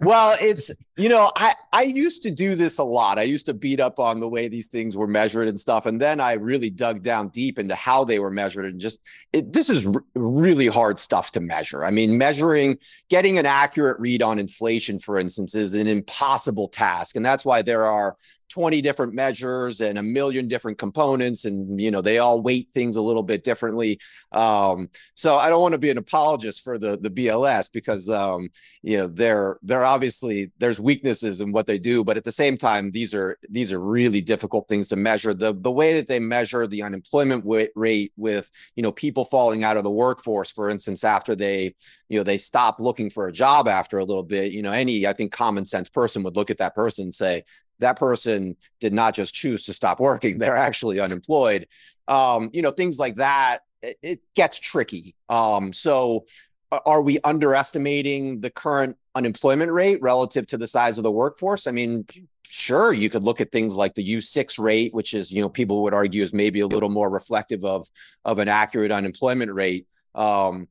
[0.00, 3.18] well, it's you know, I I used to do this a lot.
[3.18, 6.00] I used to beat up on the way these things were measured and stuff, and
[6.00, 8.98] then I really dug down deep into how they were measured and just
[9.32, 11.84] it, this is r- really hard stuff to measure.
[11.84, 12.78] I mean, measuring,
[13.08, 17.62] getting an accurate read on inflation, for instance, is an impossible task, and that's why
[17.62, 18.16] there are
[18.48, 22.96] 20 different measures and a million different components and you know they all weight things
[22.96, 23.98] a little bit differently
[24.32, 28.48] um, so i don't want to be an apologist for the the bls because um,
[28.82, 32.56] you know they're they're obviously there's weaknesses in what they do, but at the same
[32.56, 35.34] time, these are these are really difficult things to measure.
[35.34, 39.76] The the way that they measure the unemployment rate with you know people falling out
[39.76, 41.74] of the workforce, for instance, after they
[42.08, 45.06] you know they stop looking for a job after a little bit, you know, any
[45.06, 47.44] I think common sense person would look at that person and say
[47.80, 51.68] that person did not just choose to stop working; they're actually unemployed.
[52.08, 53.58] Um, you know, things like that.
[53.82, 55.14] It, gets tricky.
[55.28, 56.26] Um, so
[56.70, 61.66] are we underestimating the current unemployment rate relative to the size of the workforce?
[61.66, 62.06] I mean,
[62.42, 65.82] sure, you could look at things like the U6 rate, which is, you know, people
[65.82, 67.88] would argue is maybe a little more reflective of
[68.24, 69.86] of an accurate unemployment rate.
[70.14, 70.68] Um,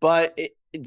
[0.00, 0.38] but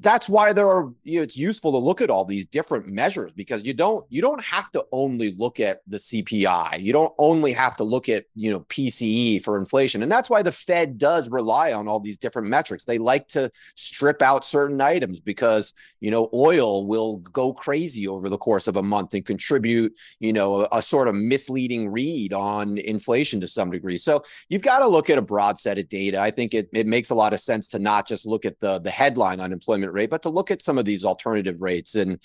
[0.01, 3.31] that's why there are you know it's useful to look at all these different measures
[3.33, 7.53] because you don't you don't have to only look at the CPI you don't only
[7.53, 10.03] have to look at you know PCE for inflation.
[10.03, 12.83] And that's why the Fed does rely on all these different metrics.
[12.83, 18.29] They like to strip out certain items because you know oil will go crazy over
[18.29, 22.33] the course of a month and contribute you know a, a sort of misleading read
[22.33, 23.97] on inflation to some degree.
[23.97, 26.19] So you've got to look at a broad set of data.
[26.19, 28.79] I think it, it makes a lot of sense to not just look at the
[28.79, 31.95] the headline unemployment unemployment rate, but to look at some of these alternative rates.
[31.95, 32.19] And,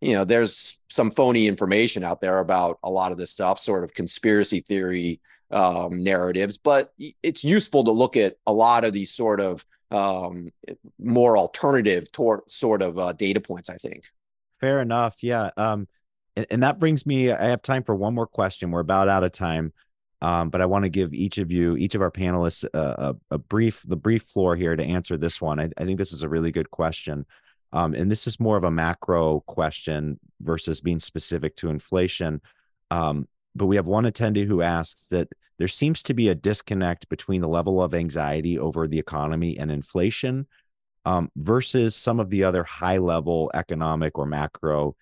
[0.00, 3.84] you know, there's some phony information out there about a lot of this stuff, sort
[3.84, 6.92] of conspiracy theory um, narratives, but
[7.22, 10.48] it's useful to look at a lot of these sort of um,
[10.98, 14.04] more alternative tor- sort of uh, data points, I think.
[14.60, 15.22] Fair enough.
[15.22, 15.50] Yeah.
[15.56, 15.86] Um,
[16.34, 18.70] and, and that brings me, I have time for one more question.
[18.72, 19.72] We're about out of time.
[20.22, 23.38] Um, but I want to give each of you, each of our panelists, a, a,
[23.38, 25.60] brief, the brief floor here to answer this one.
[25.60, 27.26] I, I think this is a really good question,
[27.72, 32.40] um, and this is more of a macro question versus being specific to inflation.
[32.90, 37.08] Um, but we have one attendee who asks that there seems to be a disconnect
[37.08, 40.46] between the level of anxiety over the economy and inflation
[41.04, 44.96] um, versus some of the other high-level economic or macro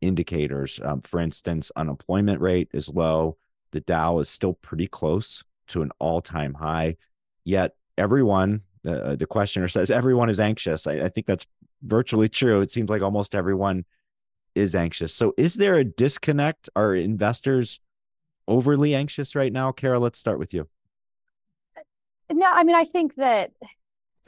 [0.00, 0.80] indicators.
[0.82, 3.36] Um, for instance, unemployment rate is low
[3.72, 6.96] the Dow is still pretty close to an all time high.
[7.44, 10.86] Yet everyone, uh, the questioner says, everyone is anxious.
[10.86, 11.46] I, I think that's
[11.82, 12.60] virtually true.
[12.60, 13.84] It seems like almost everyone
[14.54, 15.14] is anxious.
[15.14, 16.68] So, is there a disconnect?
[16.74, 17.80] Are investors
[18.46, 19.72] overly anxious right now?
[19.72, 20.68] Kara, let's start with you.
[22.30, 23.52] No, I mean, I think that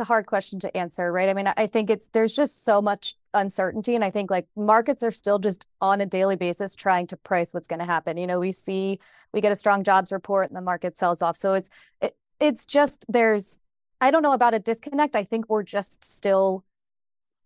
[0.00, 1.28] it's a hard question to answer, right?
[1.28, 5.02] I mean, I think it's there's just so much uncertainty and I think like markets
[5.02, 8.16] are still just on a daily basis trying to price what's going to happen.
[8.16, 8.98] You know, we see
[9.34, 11.36] we get a strong jobs report and the market sells off.
[11.36, 11.68] So it's
[12.00, 13.58] it, it's just there's
[14.00, 15.16] I don't know about a disconnect.
[15.16, 16.64] I think we're just still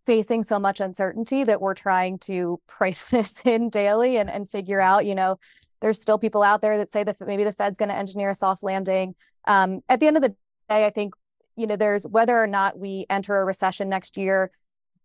[0.06, 4.80] facing so much uncertainty that we're trying to price this in daily and and figure
[4.80, 5.40] out, you know,
[5.80, 8.34] there's still people out there that say that maybe the Fed's going to engineer a
[8.34, 9.16] soft landing.
[9.44, 10.36] Um, at the end of the
[10.68, 11.14] day, I think
[11.56, 14.50] you know, there's whether or not we enter a recession next year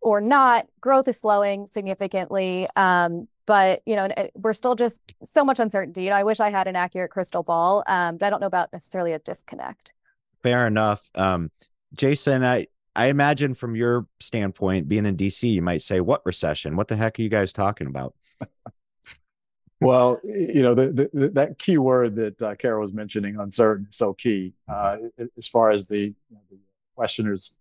[0.02, 2.68] or not, growth is slowing significantly.
[2.76, 6.04] Um, but you know, we're still just so much uncertainty.
[6.04, 8.48] You know, I wish I had an accurate crystal ball, um, but I don't know
[8.48, 9.92] about necessarily a disconnect.
[10.44, 11.10] Fair enough.
[11.16, 11.52] Um,
[11.94, 16.76] Jason, I I imagine from your standpoint, being in DC, you might say, "What recession?
[16.76, 18.14] What the heck are you guys talking about?"
[19.82, 23.96] Well, you know, the, the, that key word that uh, Kara was mentioning, uncertain, is
[23.96, 24.98] so key uh,
[25.38, 26.58] as far as the, you know, the
[26.96, 27.58] questioner's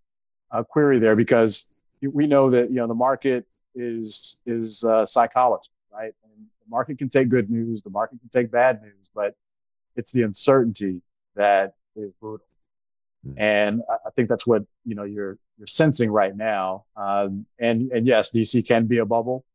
[0.51, 1.67] uh, query there, because
[2.13, 3.45] we know that you know the market
[3.75, 6.13] is is uh, psychology, right?
[6.23, 9.35] And the market can take good news, the market can take bad news, but
[9.95, 11.01] it's the uncertainty
[11.35, 12.45] that is brutal.
[13.25, 13.39] Mm-hmm.
[13.39, 16.85] And I think that's what you know you're you're sensing right now.
[16.95, 19.45] Um, and and yes, DC can be a bubble,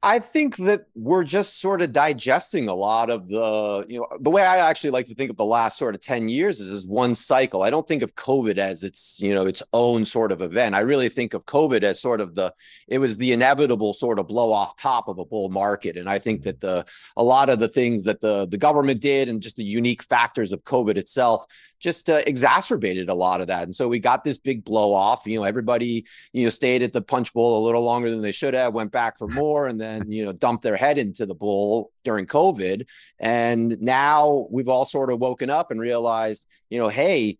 [0.03, 4.29] I think that we're just sort of digesting a lot of the, you know, the
[4.29, 6.85] way I actually like to think of the last sort of 10 years is as
[6.85, 7.63] one cycle.
[7.63, 10.75] I don't think of COVID as its, you know, its own sort of event.
[10.75, 12.53] I really think of COVID as sort of the,
[12.87, 15.97] it was the inevitable sort of blow off top of a bull market.
[15.97, 16.85] And I think that the,
[17.15, 20.51] a lot of the things that the, the government did and just the unique factors
[20.51, 21.47] of COVID itself
[21.79, 23.63] just uh, exacerbated a lot of that.
[23.63, 25.25] And so we got this big blow off.
[25.25, 28.31] You know, everybody, you know, stayed at the punch bowl a little longer than they
[28.31, 31.35] should have, went back for more, and then, you know, dumped their head into the
[31.35, 32.85] bowl during COVID.
[33.19, 37.37] And now we've all sort of woken up and realized, you know, hey,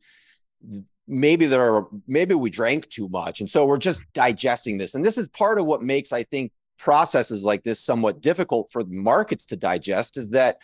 [1.08, 3.42] maybe there are, maybe we drank too much.
[3.42, 4.94] And so we're just digesting this.
[4.94, 8.84] And this is part of what makes, I think, processes like this somewhat difficult for
[8.86, 10.58] markets to digest is that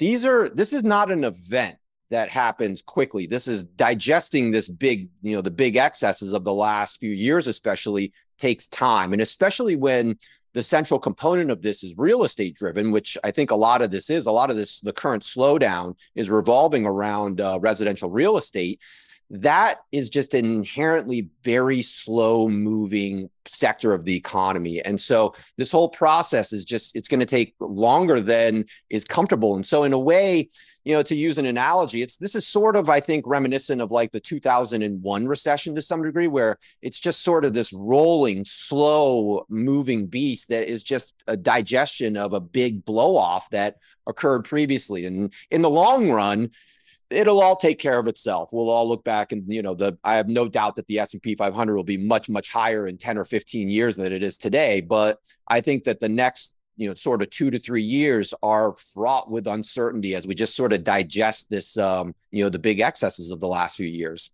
[0.00, 1.76] these are this is not an event
[2.10, 3.26] that happens quickly.
[3.26, 7.46] This is digesting this big, you know, the big excesses of the last few years,
[7.46, 9.12] especially takes time.
[9.12, 10.18] And especially when
[10.52, 13.90] the central component of this is real estate driven, which I think a lot of
[13.90, 14.26] this is.
[14.26, 18.80] A lot of this, the current slowdown is revolving around uh, residential real estate.
[19.32, 24.82] That is just an inherently very slow moving sector of the economy.
[24.82, 29.54] And so this whole process is just, it's going to take longer than is comfortable.
[29.54, 30.48] And so, in a way,
[30.84, 33.90] you know, to use an analogy, it's this is sort of, I think, reminiscent of
[33.90, 39.44] like the 2001 recession to some degree, where it's just sort of this rolling, slow
[39.48, 43.76] moving beast that is just a digestion of a big blow off that
[44.06, 45.04] occurred previously.
[45.04, 46.50] And in the long run,
[47.10, 48.50] it'll all take care of itself.
[48.52, 51.34] We'll all look back and you know the I have no doubt that the S&P
[51.34, 54.80] 500 will be much much higher in 10 or 15 years than it is today,
[54.80, 58.74] but I think that the next you know sort of two to three years are
[58.94, 62.80] fraught with uncertainty as we just sort of digest this um, you know the big
[62.80, 64.30] excesses of the last few years.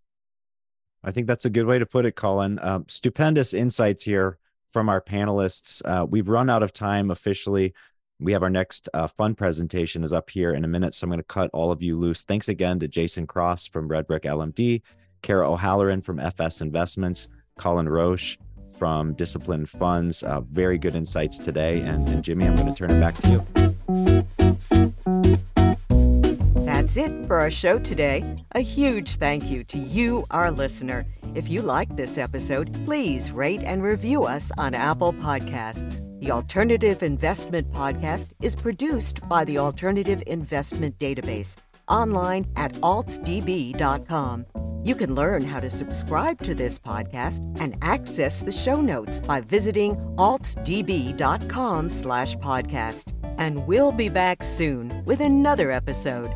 [1.03, 2.61] I think that's a good way to put it cullen.
[2.63, 4.39] Um, stupendous insights here
[4.73, 5.83] from our panelists.
[5.85, 7.75] Uh, we've run out of time officially.
[8.21, 11.11] We have our next uh, fun presentation is up here in a minute so i'm
[11.11, 12.23] going to cut all of you loose.
[12.23, 14.83] Thanks again to jason cross from redbrick lmd
[15.23, 17.29] kara o'halloran from fs investments
[17.59, 18.39] cullen roche
[18.79, 20.23] from Disciplined Funds.
[20.23, 21.81] Uh, very good insights today.
[21.81, 23.47] And, and Jimmy, I'm going to turn it back to you.
[26.65, 28.23] That's it for our show today.
[28.53, 31.05] A huge thank you to you, our listener.
[31.35, 36.01] If you like this episode, please rate and review us on Apple Podcasts.
[36.21, 41.57] The Alternative Investment Podcast is produced by the Alternative Investment Database
[41.89, 44.47] online at altsdb.com.
[44.85, 49.41] You can learn how to subscribe to this podcast and access the show notes by
[49.41, 53.13] visiting altsdb.com slash podcast.
[53.39, 56.33] And we'll be back soon with another episode.